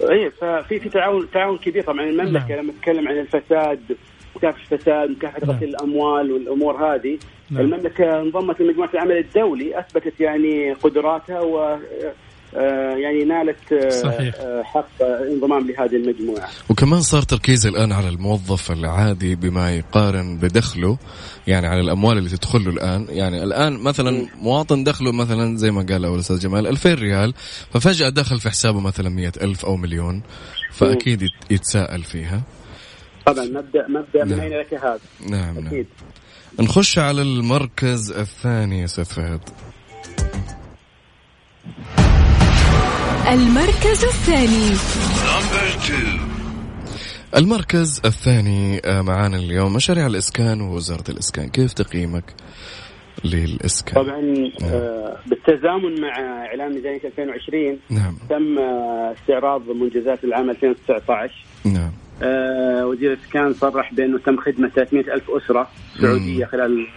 اي 0.10 0.30
ففي 0.30 0.80
في 0.80 0.90
تعاون 0.90 1.32
تعاون 1.32 1.58
كبير 1.58 1.84
طبعا 1.84 2.02
المملكة 2.02 2.48
نعم. 2.48 2.60
لما 2.60 2.74
تتكلم 2.74 3.08
عن 3.08 3.20
الفساد 3.20 3.98
مكافحة 4.36 4.62
الفساد 4.72 5.10
مكافحة 5.10 5.46
نعم. 5.46 5.56
غسيل 5.56 5.70
الأموال 5.70 6.32
والأمور 6.32 6.96
هذه 6.96 7.18
نعم. 7.52 7.62
المملكة 7.62 8.22
انضمت 8.22 8.62
لمجموعة 8.62 8.90
العمل 8.94 9.18
الدولي 9.18 9.80
أثبتت 9.80 10.22
يعني 10.22 10.74
قدراتها 10.74 11.40
و 11.40 11.78
يعني 12.54 13.24
نالت 13.24 13.74
آه، 13.74 13.90
صحيح. 13.90 14.36
آه، 14.40 14.64
حق 14.64 15.02
انضمام 15.02 15.68
لهذه 15.68 15.96
المجموعة. 15.96 16.50
وكمان 16.70 17.02
صار 17.02 17.22
تركيز 17.22 17.68
الآن 17.68 17.92
على 17.92 18.10
الموظف 18.10 18.72
العادي 18.72 19.36
بما 19.36 19.76
يقارن 19.76 20.38
بدخله 20.38 20.98
يعني 21.48 21.68
على 21.68 21.82
الأموال 21.82 22.18
اللي 22.18 22.30
تدخل 22.30 22.64
له 22.64 22.70
الآن، 22.70 23.06
يعني 23.10 23.44
الآن 23.44 23.74
مثلا 23.74 24.28
مواطن 24.42 24.84
دخله 24.84 25.12
مثلا 25.12 25.58
زي 25.58 25.72
ما 25.72 25.86
قال 25.90 26.06
أول 26.06 26.20
أستاذ 26.20 26.40
جمال 26.40 26.68
2000 26.68 26.94
ريال 26.94 27.34
ففجأة 27.74 28.10
دخل 28.10 28.40
في 28.40 28.50
حسابه 28.50 28.80
مثلا 28.80 29.10
100000 29.10 29.66
أو 29.66 29.76
مليون 29.76 30.22
فأكيد 30.72 31.30
يتساءل 31.52 32.04
فيها. 32.04 32.42
طبعا 33.26 33.46
مبدأ 33.46 33.88
مبدأ 33.88 34.26
نعم. 34.26 34.28
من 34.28 34.40
أين 34.40 34.60
لك 34.60 34.74
هذا؟ 34.74 35.00
نعم 35.30 35.68
أكيد. 35.68 35.88
نعم. 36.60 36.68
نخش 36.68 37.00
على 37.00 37.22
المركز 37.22 38.12
الثاني 38.12 38.80
يا 38.80 38.86
أستاذ 38.86 39.06
فهد. 39.06 39.42
المركز 43.28 44.04
الثاني 44.04 44.72
المركز 47.38 48.02
الثاني 48.06 48.82
آه، 48.86 49.02
معانا 49.02 49.38
اليوم 49.38 49.74
مشاريع 49.74 50.08
الإسكان 50.08 50.62
ووزارة 50.62 51.04
الإسكان 51.10 51.50
كيف 51.50 51.74
تقييمك 51.74 52.24
للإسكان 53.26 54.04
طبعا 54.04 54.22
نعم. 54.22 54.52
آه 54.64 55.18
بالتزامن 55.28 56.02
مع 56.02 56.46
إعلان 56.46 56.74
ميزانية 56.74 57.02
2020 57.06 57.80
نعم. 57.90 58.18
تم 58.30 58.60
آه 58.60 59.14
استعراض 59.22 59.70
منجزات 59.70 60.24
العام 60.24 60.50
2019 60.50 61.34
نعم 61.66 61.92
آه 62.24 62.86
وزير 62.86 63.14
الإسكان 63.14 63.54
صرح 63.54 63.94
بأنه 63.94 64.18
تم 64.18 64.38
خدمة 64.38 64.70
300 64.70 65.14
ألف 65.14 65.32
أسرة 65.32 65.70
سعودية. 66.02 66.46
خلال 66.46 66.88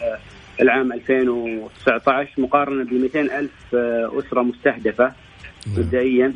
العام 0.61 0.93
2019 0.93 2.31
مقارنة 2.39 2.85
ب 2.85 2.93
200 2.93 3.21
ألف 3.21 3.75
أسرة 4.19 4.43
مستهدفة. 4.43 5.13
مبدئيا. 5.67 6.35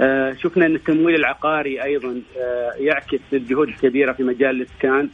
آه 0.00 0.32
شفنا 0.32 0.66
أن 0.66 0.74
التمويل 0.74 1.14
العقاري 1.14 1.82
أيضا 1.82 2.20
آه 2.38 2.72
يعكس 2.78 3.18
الجهود 3.32 3.68
الكبيرة 3.68 4.12
في 4.12 4.22
مجال 4.22 4.50
الاسكان 4.56 5.08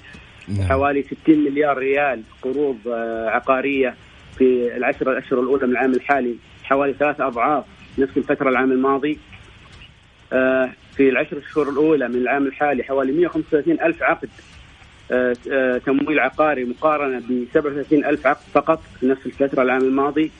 نعم. 0.48 0.68
حوالي 0.68 1.02
60 1.24 1.38
مليار 1.44 1.78
ريال 1.78 2.22
قروض 2.42 2.76
آه 2.88 3.28
عقارية 3.28 3.94
في 4.38 4.76
العشر 4.76 5.12
الأشهر 5.12 5.40
الأولى 5.40 5.66
من 5.66 5.72
العام 5.72 5.92
الحالي. 5.92 6.36
حوالي 6.64 6.94
ثلاث 6.98 7.20
أضعاف 7.20 7.64
نفس 7.98 8.16
الفترة 8.16 8.48
العام 8.48 8.72
الماضي. 8.72 9.18
آه 10.32 10.70
في 10.96 11.08
العشر 11.08 11.36
الشهور 11.36 11.68
الأولى 11.68 12.08
من 12.08 12.16
العام 12.16 12.46
الحالي 12.46 12.82
حوالي 12.82 13.12
135 13.12 13.80
ألف 13.80 14.02
عقد. 14.02 14.28
آه 15.12 15.36
آه 15.52 15.78
تمويل 15.78 16.20
عقاري 16.20 16.64
مقارنة 16.64 17.18
ب 17.18 17.44
37 17.54 18.04
ألف 18.04 18.26
عقد 18.26 18.44
فقط 18.54 18.82
في 19.00 19.06
نفس 19.06 19.26
الفترة 19.26 19.62
العام 19.62 19.82
الماضي. 19.82 20.30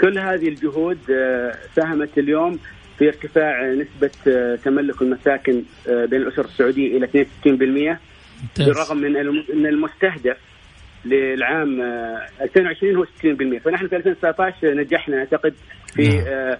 كل 0.00 0.18
هذه 0.18 0.48
الجهود 0.48 0.98
آه، 1.10 1.54
ساهمت 1.76 2.18
اليوم 2.18 2.58
في 2.98 3.08
ارتفاع 3.08 3.72
نسبة 3.72 4.10
آه، 4.28 4.56
تملك 4.56 5.02
المساكن 5.02 5.62
آه، 5.88 6.04
بين 6.04 6.22
الأسر 6.22 6.44
السعودية 6.44 6.96
إلى 6.96 7.06
62% 7.06 7.98
بالرغم 8.58 8.96
من 8.96 9.16
أن 9.16 9.66
المستهدف 9.66 10.36
للعام 11.04 11.80
2020 12.40 12.96
هو 12.96 13.04
60% 13.04 13.58
فنحن 13.58 13.88
في 13.88 13.96
2019 13.96 14.74
نجحنا 14.74 15.18
أعتقد 15.18 15.54
في 15.94 16.08
نعم. 16.08 16.56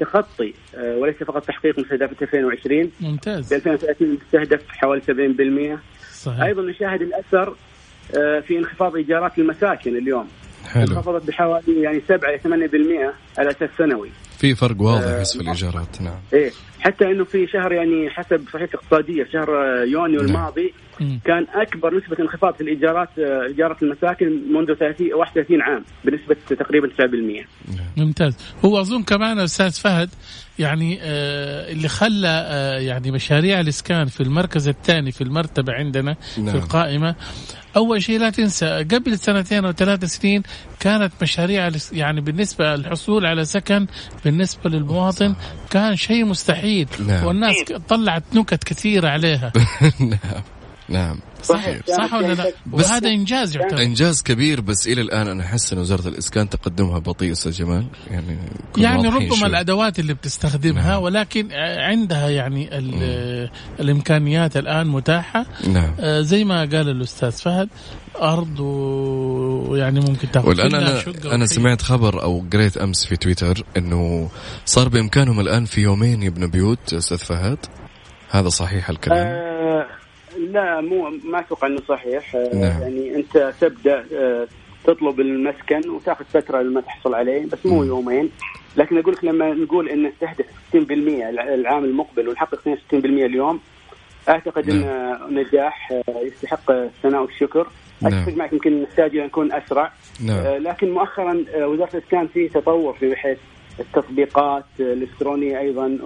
تخطي 0.00 0.54
وليس 0.78 1.16
فقط 1.16 1.44
تحقيق 1.44 1.78
مستهدفات 1.78 2.22
2020 2.22 2.90
ممتاز. 3.00 3.48
في 3.48 3.56
2030 3.56 4.18
مستهدف 4.26 4.68
حوالي 4.68 5.00
70% 5.00 5.78
صحيح. 6.12 6.42
أيضا 6.42 6.62
نشاهد 6.62 7.02
الأثر 7.02 7.56
في 8.42 8.58
انخفاض 8.58 8.96
إيجارات 8.96 9.38
المساكن 9.38 9.96
اليوم. 9.96 10.28
حلو. 10.66 10.82
انخفضت 10.82 11.26
بحوالي 11.26 11.82
يعني 11.82 12.02
7 12.08 12.30
إلى 12.30 12.38
8% 12.38 13.38
على 13.38 13.50
أساس 13.50 13.70
سنوي. 13.78 14.10
في 14.38 14.54
فرق 14.54 14.80
واضح 14.80 15.04
آه 15.04 15.22
في 15.22 15.40
الايجارات 15.40 16.02
نعم. 16.02 16.20
إيه. 16.32 16.50
حتى 16.80 17.04
إنه 17.04 17.24
في 17.24 17.46
شهر 17.46 17.72
يعني 17.72 18.10
حسب 18.10 18.44
صحيفة 18.52 18.78
اقتصادية 18.78 19.24
في 19.24 19.30
شهر 19.30 19.48
يونيو 19.84 20.20
نعم. 20.20 20.28
الماضي 20.28 20.74
كان 21.24 21.46
أكبر 21.54 21.94
نسبة 21.94 22.16
انخفاض 22.20 22.54
في 22.54 22.60
الإيجارات 22.60 23.08
آه، 23.18 23.42
إيجارات 23.46 23.82
المساكن 23.82 24.26
منذ 24.52 24.74
30 24.74 25.14
31 25.14 25.62
عام 25.62 25.84
بنسبة 26.04 26.36
تقريبا 26.48 26.88
9% 26.88 27.00
نعم. 27.02 27.86
ممتاز. 27.96 28.36
هو 28.64 28.80
أظن 28.80 29.02
كمان 29.02 29.38
أستاذ 29.38 29.72
فهد 29.72 30.10
يعني 30.58 30.98
آه 31.02 31.72
اللي 31.72 31.88
خلى 31.88 32.28
آه 32.28 32.78
يعني 32.78 33.10
مشاريع 33.10 33.60
الإسكان 33.60 34.06
في 34.06 34.22
المركز 34.22 34.68
الثاني 34.68 35.12
في 35.12 35.20
المرتبة 35.20 35.72
عندنا 35.72 36.16
نعم. 36.38 36.50
في 36.50 36.56
القائمة 36.56 37.14
أول 37.76 38.02
شيء 38.02 38.18
لا 38.18 38.30
تنسى 38.30 38.66
قبل 38.66 39.18
سنتين 39.18 39.64
أو 39.64 39.72
ثلاث 39.72 40.04
سنين 40.04 40.42
كانت 40.80 41.12
مشاريع 41.22 41.70
يعني 41.92 42.20
بالنسبة 42.20 42.76
للحصول 42.76 43.26
على 43.26 43.44
سكن 43.44 43.86
بالنسبة 44.24 44.70
للمواطن 44.70 45.34
كان 45.70 45.96
شيء 45.96 46.24
مستحيل 46.24 46.88
نعم. 47.06 47.26
والناس 47.26 47.56
طلعت 47.88 48.22
نكت 48.34 48.64
كثيرة 48.64 49.08
عليها 49.08 49.52
نعم 50.00 50.42
نعم. 50.88 51.20
صحيح. 51.42 51.80
صح 51.86 52.14
ولا 52.14 52.34
لا؟ 52.34 52.52
بس 52.66 52.90
هذا 52.90 53.08
إنجاز 53.08 53.56
يعتبر. 53.56 53.82
إنجاز 53.82 54.22
كبير 54.22 54.60
بس 54.60 54.86
إلى 54.88 55.00
الآن 55.00 55.28
أنا 55.28 55.44
أحس 55.44 55.72
إن 55.72 55.78
وزارة 55.78 56.08
الإسكان 56.08 56.48
تقدمها 56.48 56.98
بطيء 56.98 57.32
أستاذ 57.32 57.52
جمال. 57.52 57.86
يعني 58.10 58.38
يعني 58.76 59.08
ربما 59.08 59.36
شو. 59.36 59.46
الأدوات 59.46 59.98
اللي 59.98 60.14
بتستخدمها 60.14 60.90
نعم. 60.90 61.02
ولكن 61.02 61.48
عندها 61.78 62.28
يعني 62.28 62.68
الإمكانيات 63.80 64.56
الآن 64.56 64.86
متاحة. 64.86 65.46
نعم. 65.68 65.94
آه 66.00 66.20
زي 66.20 66.44
ما 66.44 66.58
قال 66.60 66.88
الأستاذ 66.88 67.32
فهد 67.32 67.68
أرض 68.22 68.60
ويعني 68.60 70.00
ممكن 70.00 70.30
تأخذ. 70.30 70.48
والآن 70.48 70.74
أنا 70.74 71.02
أنا 71.24 71.46
سمعت 71.46 71.82
خبر 71.82 72.22
أو 72.22 72.44
قريت 72.52 72.76
أمس 72.76 73.06
في 73.06 73.16
تويتر 73.16 73.62
إنه 73.76 74.30
صار 74.64 74.88
بإمكانهم 74.88 75.40
الآن 75.40 75.64
في 75.64 75.80
يومين 75.80 76.22
يبنوا 76.22 76.48
بيوت 76.48 76.94
أستاذ 76.94 77.18
فهد. 77.18 77.58
هذا 78.30 78.48
صحيح 78.48 78.90
الكلام؟ 78.90 79.26
آه 79.26 79.86
لا 80.38 80.80
مو 80.80 81.10
ما 81.24 81.40
أتوقع 81.40 81.66
إنه 81.66 81.80
صحيح 81.88 82.34
آه، 82.34 82.54
نعم. 82.54 82.82
يعني 82.82 83.16
أنت 83.16 83.52
تبدأ 83.60 84.04
آه، 84.14 84.48
تطلب 84.84 85.20
المسكن 85.20 85.88
وتأخذ 85.88 86.24
فترة 86.24 86.62
لما 86.62 86.80
تحصل 86.80 87.14
عليه 87.14 87.46
بس 87.46 87.66
مو 87.66 87.82
م. 87.82 87.86
يومين 87.86 88.30
لكن 88.76 88.98
أقول 88.98 89.14
لك 89.14 89.24
لما 89.24 89.54
نقول 89.54 89.88
ان 89.88 90.02
نستهدف 90.02 90.46
60% 90.72 90.76
العام 91.30 91.84
المقبل 91.84 92.28
ونحقق 92.28 92.60
62% 92.60 92.94
اليوم 92.94 93.60
أعتقد 94.28 94.70
نعم. 94.70 94.82
انه 94.82 95.40
نجاح 95.40 95.92
آه، 95.92 96.20
يستحق 96.20 96.70
الثناء 96.70 97.22
والشكر 97.22 97.66
نعم. 98.00 98.14
أتفق 98.14 98.32
معك 98.32 98.52
يمكن 98.52 98.82
نحتاج 98.82 99.16
نكون 99.16 99.52
أسرع 99.52 99.92
نعم. 100.24 100.46
لكن 100.46 100.90
مؤخرا 100.90 101.44
وزارة 101.56 101.90
الإسكان 101.96 102.26
في 102.26 102.48
تطور 102.48 102.92
في 102.92 103.16
حيث 103.16 103.38
التطبيقات 103.80 104.64
الإلكترونية 104.80 105.58
أيضا 105.58 105.98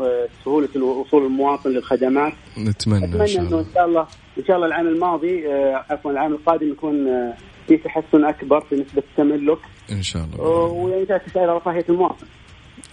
سهولة 0.44 0.82
وصول 0.82 1.26
المواطن 1.26 1.70
للخدمات. 1.70 2.32
نتمنى 2.58 3.04
أتمنى 3.04 3.38
إن 3.38 3.46
إنه 3.46 3.58
إن 3.60 3.66
شاء 3.74 3.84
الله 3.86 4.06
إن 4.38 4.44
شاء 4.46 4.56
الله 4.56 4.66
العام 4.66 4.86
الماضي 4.88 5.48
آه، 5.48 5.84
عفوا 5.90 6.10
العام 6.10 6.32
القادم 6.32 6.70
يكون 6.70 7.08
آه، 7.08 7.34
في 7.68 7.76
تحسن 7.76 8.24
أكبر 8.24 8.60
في 8.60 8.74
نسبة 8.74 9.02
التملك. 9.10 9.58
إن 9.92 10.02
شاء 10.02 10.24
الله. 10.24 10.40
ويعني 10.44 11.06
تعكس 11.06 11.36
على 11.36 11.56
رفاهيه 11.56 11.84
المواطن. 11.88 12.26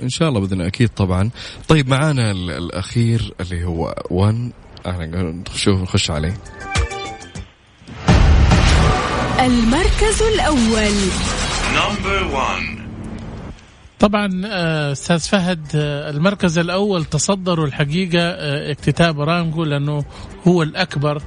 إن 0.03 0.09
شاء 0.09 0.29
الله 0.29 0.39
بإذن 0.39 0.61
أكيد 0.61 0.89
طبعا. 0.89 1.29
طيب 1.67 1.89
معانا 1.89 2.31
الأخير 2.31 3.33
اللي 3.41 3.65
هو 3.65 3.95
1 4.11 4.51
إحنا 4.87 5.05
نشوف 5.53 5.81
نخش 5.81 6.11
عليه؟ 6.11 6.33
المركز 9.39 10.21
الأول. 10.33 10.95
نمبر 11.75 12.35
1 12.35 12.86
طبعا 13.99 14.41
آه، 14.45 14.91
أستاذ 14.91 15.19
فهد 15.19 15.65
آه، 15.75 16.09
المركز 16.09 16.59
الأول 16.59 17.05
تصدروا 17.05 17.65
الحقيقة 17.65 18.19
آه، 18.19 18.71
اكتتاب 18.71 19.19
رامكو 19.19 19.63
لأنه 19.63 20.03
هو 20.47 20.63
الأكبر 20.63 21.21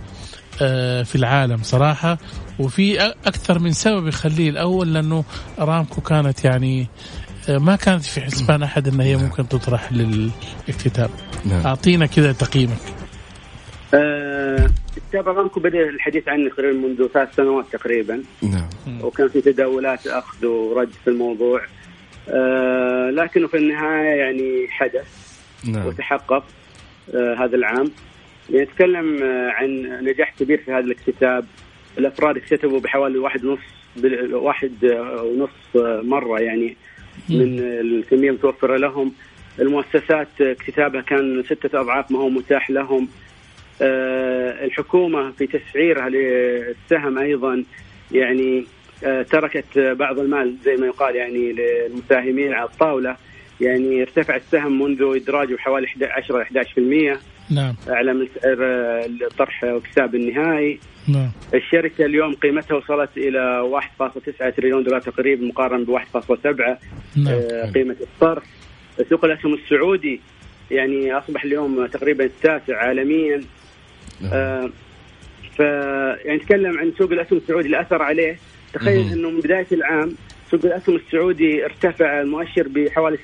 في 1.04 1.16
العالم 1.16 1.62
صراحة. 1.62 2.18
وفي 2.58 3.00
أكثر 3.26 3.58
من 3.58 3.72
سبب 3.72 4.06
يخليه 4.06 4.50
الأول 4.50 4.94
لأنه 4.94 5.24
ارامكو 5.58 6.00
كانت 6.00 6.44
يعني 6.44 6.86
ما 7.48 7.76
كانت 7.76 8.04
في 8.04 8.20
حسبان 8.20 8.62
أحد 8.62 8.88
ان 8.88 9.00
هي 9.00 9.14
نعم. 9.14 9.24
ممكن 9.24 9.48
تطرح 9.48 9.92
للاكتتاب. 9.92 11.10
نعم. 11.44 11.66
أعطينا 11.66 12.06
كذا 12.06 12.32
تقييمك. 12.32 12.80
كتاب 14.96 15.28
ارامكو 15.28 15.60
بدأ 15.60 15.88
الحديث 15.88 16.28
عنه 16.28 16.50
تقريبا 16.50 16.78
منذ 16.78 17.08
ثلاث 17.14 17.34
سنوات 17.36 17.64
تقريبا. 17.72 18.22
نعم. 18.42 18.68
وكان 19.02 19.28
في 19.28 19.40
تداولات 19.40 20.06
أخذ 20.06 20.46
ورد 20.46 20.90
في 21.04 21.10
الموضوع. 21.10 21.60
أه 22.28 23.10
لكنه 23.10 23.46
في 23.46 23.56
النهاية 23.56 24.14
يعني 24.14 24.66
حدث 24.68 25.40
نعم. 25.64 25.86
وتحقق 25.86 26.44
أه 27.14 27.34
هذا 27.34 27.56
العام. 27.56 27.90
نتكلم 28.52 29.22
آه، 29.22 29.50
عن 29.50 29.82
نجاح 30.04 30.34
كبير 30.38 30.58
في 30.58 30.72
هذا 30.72 30.84
الاكتتاب 30.84 31.44
الأفراد 31.98 32.36
اكتتبوا 32.36 32.80
بحوالي 32.80 33.18
واحد 33.18 33.44
ونص 33.44 33.60
واحد 34.32 34.84
آه، 34.84 35.22
ونص 35.22 35.76
آه، 35.76 36.00
مرة 36.04 36.40
يعني 36.40 36.76
من 37.28 37.58
الكمية 37.58 38.28
المتوفرة 38.30 38.76
لهم. 38.76 39.12
المؤسسات 39.60 40.40
اكتتابها 40.40 41.00
كان 41.00 41.42
ستة 41.42 41.80
أضعاف 41.80 42.10
ما 42.10 42.18
هو 42.18 42.28
متاح 42.28 42.70
لهم. 42.70 43.08
الحكومة 44.62 45.30
في 45.30 45.46
تسعيرها 45.46 46.08
للسهم 46.08 47.18
أيضا 47.18 47.64
يعني 48.12 48.64
تركت 49.30 49.78
بعض 49.78 50.18
المال 50.18 50.56
زي 50.64 50.76
ما 50.76 50.86
يقال 50.86 51.16
يعني 51.16 51.52
للمساهمين 51.52 52.52
على 52.52 52.68
الطاولة. 52.68 53.16
يعني 53.60 54.02
ارتفع 54.02 54.36
السهم 54.36 54.82
منذ 54.82 55.02
إدراجه 55.16 55.56
حوالي 55.56 55.86
10 56.02 56.44
11% 56.44 57.18
نعم. 57.50 57.74
اعلى 57.88 58.14
من 58.14 58.26
سعر 58.26 58.56
الطرح 59.22 59.64
واكتساب 59.64 60.14
النهائي. 60.14 60.78
نعم. 61.08 61.30
الشركة 61.54 62.04
اليوم 62.04 62.34
قيمتها 62.34 62.74
وصلت 62.74 63.10
إلى 63.16 63.70
1.9 64.00 64.56
تريليون 64.56 64.82
دولار 64.82 65.00
تقريبا 65.00 65.46
مقارنة 65.46 65.84
ب 65.84 65.90
1.7 65.90 66.78
نعم. 67.16 67.28
آه، 67.28 67.70
قيمة 67.70 67.96
الصرف 68.00 68.42
سوق 69.10 69.24
الأسهم 69.24 69.54
السعودي 69.54 70.20
يعني 70.70 71.12
أصبح 71.12 71.44
اليوم 71.44 71.86
تقريبا 71.86 72.24
التاسع 72.24 72.76
عالميا. 72.76 73.42
نعم. 74.20 74.32
آه 74.32 74.70
ف 75.56 75.60
يعني 76.24 76.36
نتكلم 76.36 76.78
عن 76.78 76.92
سوق 76.98 77.12
الأسهم 77.12 77.38
السعودي 77.38 77.68
الأثر 77.68 78.02
عليه 78.02 78.38
تخيل 78.72 79.12
إنه 79.12 79.30
من 79.30 79.40
بداية 79.40 79.66
العام 79.72 80.14
سوق 80.50 80.64
الاسهم 80.64 80.96
السعودي 80.96 81.64
ارتفع 81.64 82.20
المؤشر 82.20 82.68
بحوالي 82.68 83.16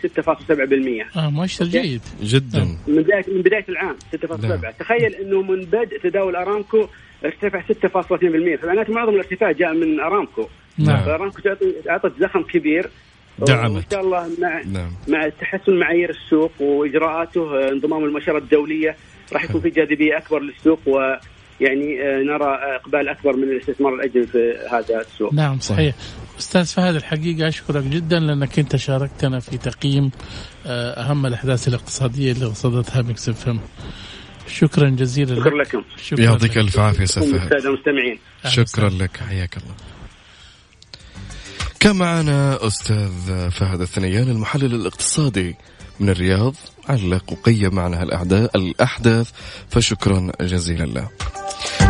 6.7% 1.12 1.16
آه 1.16 1.30
مؤشر 1.30 1.64
جيد. 1.64 2.03
جدا. 2.22 2.64
من 2.86 3.03
بدايه 3.03 3.24
من 3.28 3.42
بداية 3.42 3.64
العام 3.68 3.97
6.7 4.14 4.44
نعم. 4.44 4.72
تخيل 4.78 5.14
إنه 5.14 5.42
من 5.42 5.64
بدء 5.64 5.99
تداول 6.03 6.36
أرامكو 6.36 6.86
ارتفع 7.24 7.61
6.2% 7.61 8.62
فمعناته 8.62 8.92
معظم 8.92 9.14
الارتفاع 9.14 9.53
جاء 9.53 9.74
من 9.74 10.01
أرامكو. 10.01 10.47
نعم. 10.78 11.05
فأرامكو 11.05 11.38
أعطت 11.88 12.12
زخم 12.20 12.42
كبير. 12.42 12.90
دعمت. 13.38 13.74
وإن 13.74 13.84
شاء 13.90 14.01
الله 14.01 14.30
مع 14.40 14.62
نعم. 14.72 14.90
مع 15.09 15.28
تحسن 15.28 15.78
معايير 15.78 16.11
السوق 16.11 16.53
وإجراءاته 16.61 17.68
انضمام 17.68 18.05
المؤشرات 18.05 18.42
الدولية 18.42 18.97
راح 19.32 19.44
يكون 19.44 19.61
في 19.61 19.70
جاذبية 19.70 20.18
أكبر 20.18 20.40
للسوق 20.40 20.80
و 20.86 21.14
يعني 21.61 22.02
آه، 22.02 22.22
نرى 22.22 22.76
إقبال 22.76 23.09
أكبر 23.09 23.36
من 23.36 23.42
الاستثمار 23.42 23.94
الاجنبي 23.94 24.26
في 24.26 24.54
هذا 24.72 25.00
السوق. 25.00 25.34
نعم 25.34 25.61
صحيح. 25.61 25.94
أستاذ 26.38 26.66
فهد 26.66 26.94
الحقيقة 26.94 27.48
أشكرك 27.48 27.84
جدا 27.84 28.18
لأنك 28.18 28.59
أنت 28.59 28.76
شاركتنا 28.76 29.40
في 29.40 29.59
تقييم 29.59 30.11
آه، 30.66 31.00
أهم 31.00 31.26
الأحداث 31.26 31.68
الاقتصادية 31.68 32.32
اللي 32.32 32.46
رصدتها 32.46 33.02
Mix 33.02 33.28
F. 33.28 33.57
شكرا 34.48 34.88
جزيلا 34.90 35.36
شكرا 35.36 35.62
لكم 35.62 35.82
شكرا 35.96 36.20
يعطيك 36.24 36.59
ألف 36.59 36.78
عافية 36.78 37.04
أستاذ 37.04 37.38
فهد. 37.38 37.52
المستمعين. 37.52 38.18
شكرا 38.46 38.88
لك 38.88 39.16
حياك 39.16 39.57
الله. 39.57 39.74
كان 41.80 41.96
معنا 41.96 42.66
أستاذ 42.66 43.50
فهد 43.50 43.80
الثنيان 43.80 44.30
المحلل 44.30 44.74
الاقتصادي 44.74 45.57
من 46.00 46.09
الرياض 46.09 46.54
علق 46.88 47.32
وقيم 47.32 47.74
معنا 47.74 48.02
الأحداث 48.54 49.30
فشكرا 49.70 50.32
جزيلا 50.40 50.84
له 50.84 51.09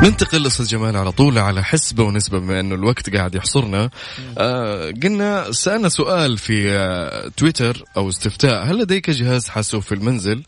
ننتقل 0.03 0.47
أستاذ 0.47 0.67
جمال 0.67 0.97
على 0.97 1.13
طول 1.13 1.39
على 1.39 1.65
حسبة 1.65 2.05
ونسبة 2.05 2.39
بما 2.39 2.61
أنه 2.61 2.75
الوقت 2.75 3.17
قاعد 3.17 3.35
يحصرنا. 3.35 3.91
آه 4.39 4.91
قلنا 5.03 5.53
سألنا 5.53 5.89
سؤال 5.89 6.39
في 6.39 6.71
آه 6.71 7.29
تويتر 7.37 7.85
أو 7.97 8.09
استفتاء. 8.09 8.65
هل 8.65 8.79
لديك 8.79 9.11
جهاز 9.11 9.49
حاسوب 9.49 9.83
في 9.83 9.93
المنزل؟ 9.93 10.43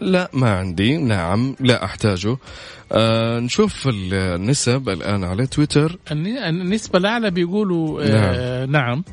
لا 0.00 0.30
ما 0.32 0.50
عندي. 0.50 0.96
نعم 0.96 1.56
لا 1.60 1.84
أحتاجه. 1.84 2.36
آه 2.92 3.38
نشوف 3.38 3.88
النسب 3.88 4.88
الآن 4.88 5.24
على 5.24 5.46
تويتر. 5.46 5.98
النسبة 6.12 6.98
الأعلى 6.98 7.30
بيقولوا 7.30 8.02
آه 8.02 8.66
نعم, 8.66 8.70
نعم. 8.70 9.04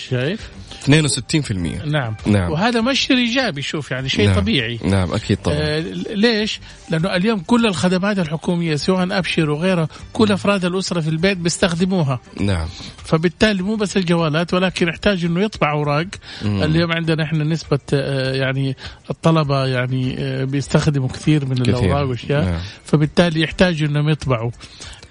شايف؟ 0.00 0.50
62% 0.86 1.52
نعم. 1.86 2.14
نعم. 2.26 2.50
وهذا 2.52 2.80
مؤشر 2.80 3.14
ايجابي 3.14 3.62
شوف 3.62 3.90
يعني 3.90 4.08
شيء 4.08 4.26
نعم. 4.26 4.36
طبيعي. 4.36 4.80
نعم 4.84 5.12
أكيد 5.12 5.36
طبعا. 5.36 5.56
آه 5.58 5.80
ليش؟ 6.14 6.60
لأنه 6.90 7.16
اليوم 7.16 7.40
كل 7.40 7.66
الخدمات 7.66 8.18
الحكومية 8.18 8.76
سواء 8.76 9.18
أبشر 9.18 9.50
وغيرها 9.50 9.88
كل 10.12 10.32
أفراد 10.32 10.64
الأسرة 10.64 11.00
في 11.00 11.08
البيت 11.08 11.38
بيستخدموها. 11.38 12.20
نعم. 12.40 12.68
فبالتالي 13.04 13.62
مو 13.62 13.76
بس 13.76 13.96
الجوالات 13.96 14.54
ولكن 14.54 14.88
يحتاج 14.88 15.24
إنه 15.24 15.40
يطبع 15.40 15.72
أوراق. 15.72 16.06
اليوم 16.42 16.92
عندنا 16.92 17.22
إحنا 17.24 17.44
نسبة 17.44 17.78
آه 17.94 18.32
يعني 18.34 18.76
الطلبة 19.10 19.66
يعني 19.66 20.16
آه 20.18 20.44
بيستخدموا 20.44 21.08
كثير 21.08 21.44
من 21.44 21.54
كثير. 21.54 21.78
الأوراق 21.78 22.08
وأشياء. 22.08 22.44
نعم. 22.44 22.60
فبالتالي 22.84 23.40
يحتاجوا 23.40 23.88
إنهم 23.88 24.08
يطبعوا. 24.08 24.50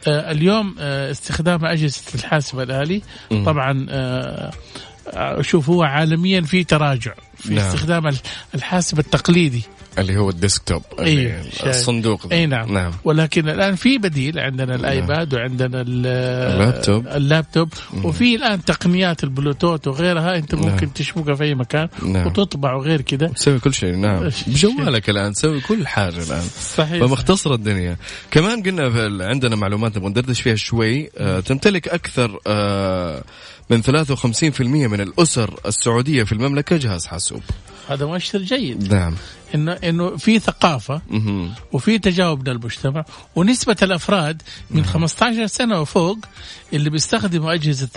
اليوم 0.07 0.75
آه 0.79 1.11
استخدام 1.11 1.65
أجهزة 1.65 2.01
الحاسب 2.15 2.59
الآلي. 2.59 3.01
طبعا 3.45 3.85
آه 3.89 4.51
شوف 5.41 5.69
هو 5.69 5.83
عالميا 5.83 6.41
في 6.41 6.63
تراجع. 6.63 7.13
في 7.39 7.53
نعم. 7.53 7.65
استخدام 7.65 8.11
الحاسب 8.55 8.99
التقليدي 8.99 9.63
اللي 9.97 10.17
هو 10.17 10.29
ال 10.29 10.36
desktop 10.36 10.83
أيه 10.99 11.41
الصندوق 11.65 12.27
إي 12.31 12.45
نعم. 12.45 12.73
نعم 12.73 12.91
ولكن 13.03 13.49
الآن 13.49 13.75
في 13.75 13.97
بديل 13.97 14.39
عندنا 14.39 14.65
نعم. 14.65 14.79
ال 14.79 14.90
iPad 14.90 15.35
نعم. 15.35 15.41
وعندنا 15.41 15.81
ال 15.81 15.99
laptop 15.99 17.07
ال 17.07 17.16
laptop 17.16 17.73
نعم. 17.93 18.05
وفي 18.05 18.35
الآن 18.35 18.65
تقنيات 18.65 19.23
البلوتوث 19.23 19.87
وغيرها 19.87 20.37
أنت 20.37 20.55
ممكن 20.55 20.85
نعم. 20.85 20.93
تشبكها 20.95 21.35
في 21.35 21.43
أي 21.43 21.55
مكان 21.55 21.87
نعم. 22.05 22.27
وتطبع 22.27 22.73
وغير 22.73 23.01
كذا 23.01 23.27
تسوي 23.27 23.59
كل 23.59 23.73
شيء 23.73 23.95
نعم 23.95 24.29
بجوالك 24.47 25.09
الآن 25.09 25.33
تسوي 25.33 25.61
كل 25.61 25.87
حاجة 25.87 26.23
الآن 26.23 26.43
صحيح 26.75 27.05
فمختصره 27.05 27.55
الدنيا 27.55 27.97
كمان 28.31 28.63
قلنا 28.63 29.25
عندنا 29.25 29.55
معلومات 29.55 29.97
نبغى 29.97 30.09
ندردش 30.09 30.41
فيها 30.41 30.55
شوي 30.55 31.09
آه 31.17 31.39
تمتلك 31.39 31.87
أكثر 31.87 32.39
آه 32.47 33.23
من 33.69 33.83
53% 33.83 34.61
من 34.61 35.01
الأسر 35.01 35.59
السعودية 35.65 36.23
في 36.23 36.31
المملكة 36.31 36.77
جهاز 36.77 37.05
حاسوب. 37.05 37.41
هذا 37.89 38.05
مؤشر 38.05 38.39
جيد. 38.39 38.93
نعم. 38.93 39.15
انه 39.55 39.71
إنه 39.71 40.17
في 40.17 40.39
ثقافة 40.39 41.01
وفي 41.71 41.99
تجاوب 41.99 42.49
للمجتمع 42.49 43.05
ونسبة 43.35 43.75
الأفراد 43.81 44.41
من 44.71 44.85
15 44.85 45.37
نعم. 45.37 45.47
سنة 45.47 45.81
وفوق 45.81 46.17
اللي 46.73 46.89
بيستخدموا 46.89 47.53
أجهزة 47.53 47.89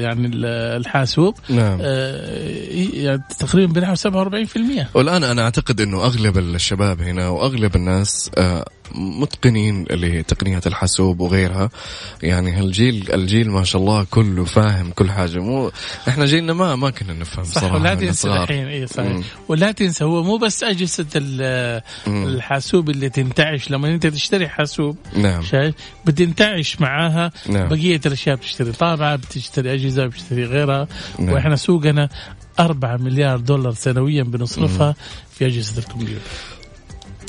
يعني 0.00 0.30
الحاسوب 0.76 1.34
نعم. 1.48 1.78
آه 1.82 2.66
يعني 2.92 3.22
تقريبا 3.38 3.72
بنحو 3.72 3.94
47% 3.94 4.86
والآن 4.94 5.24
أنا 5.24 5.42
أعتقد 5.42 5.80
إنه 5.80 6.04
أغلب 6.04 6.38
الشباب 6.38 7.00
هنا 7.00 7.28
وأغلب 7.28 7.76
الناس 7.76 8.30
آه 8.38 8.64
متقنين 8.94 9.84
لتقنيات 9.90 10.66
الحاسوب 10.66 11.20
وغيرها. 11.20 11.70
يعني 12.22 12.52
هالجيل 12.52 13.12
الجيل 13.14 13.50
ما 13.50 13.64
شاء 13.64 13.82
الله 13.82 14.06
كله 14.10 14.44
فاهم 14.44 14.90
كل 14.90 15.10
حاجة. 15.10 15.38
مو 15.38 15.70
إحنا 16.08 16.26
جيلنا 16.26 16.52
ما 16.52 16.76
ما 16.76 16.90
كنا 16.90 17.12
نفهم 17.12 17.44
صح 17.44 17.60
صراحة 17.60 17.74
ولا 17.74 17.94
تنسى 17.94 18.28
الحين 18.28 18.66
إي 18.66 18.86
صحيح. 18.86 19.26
ولا 19.48 19.72
تنسى 19.72 20.04
هو 20.04 20.22
مو 20.22 20.36
بس 20.36 20.62
أجهزة 20.62 21.06
الحاسوب 22.06 22.90
اللي 22.90 23.08
تنتعش. 23.08 23.70
لما 23.70 23.88
أنت 23.88 24.06
تشتري 24.06 24.48
حاسوب 24.48 24.96
نعم. 25.16 25.42
شايف؟ 25.42 25.74
بتنتعش 26.04 26.80
معاها 26.80 27.32
نعم. 27.48 27.68
بقية 27.68 28.00
الأشياء. 28.06 28.36
بتشتري 28.36 28.72
طابعة 28.72 29.16
بتشتري 29.16 29.74
أجهزة 29.74 30.06
بتشتري 30.06 30.44
غيرها. 30.44 30.88
نعم. 31.18 31.32
وإحنا 31.32 31.56
سوقنا 31.56 32.08
4 32.60 32.96
مليار 32.96 33.38
دولار 33.38 33.74
سنويا 33.74 34.22
بنصرفها 34.22 34.86
مم. 34.88 34.94
في 35.38 35.46
أجهزة 35.46 35.78
الكمبيوتر. 35.78 36.20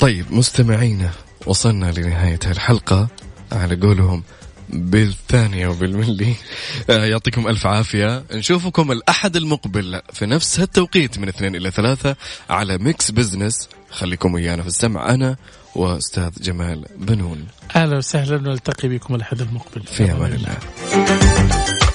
طيب 0.00 0.26
مستمعينا 0.30 1.10
وصلنا 1.46 1.92
لنهاية 1.92 2.40
الحلقة. 2.46 3.08
على 3.52 3.76
قولهم 3.76 4.22
بالثانية 4.68 5.68
وبالملي. 5.68 6.34
آه، 6.90 7.04
يعطيكم 7.04 7.48
ألف 7.48 7.66
عافية. 7.66 8.24
نشوفكم 8.32 8.92
الأحد 8.92 9.36
المقبل 9.36 10.02
في 10.12 10.26
نفس 10.26 10.60
هالتوقيت 10.60 11.18
من 11.18 11.28
اثنين 11.28 11.56
إلى 11.56 11.70
ثلاثة 11.70 12.16
على 12.50 12.78
Mix 12.78 13.10
Business 13.10 13.68
خليكم 13.90 14.34
ويانا 14.34 14.62
في 14.62 14.68
السمع 14.68 15.14
أنا 15.14 15.36
وأستاذ 15.74 16.30
جمال 16.40 16.84
بنون. 16.96 17.46
أهلا 17.76 17.96
وسهلا 17.96 18.38
نلتقي 18.38 18.88
بكم 18.88 19.14
الأحد 19.14 19.40
المقبل. 19.40 19.82
في 19.82 20.12
أمان 20.12 20.32
الله. 20.32 21.85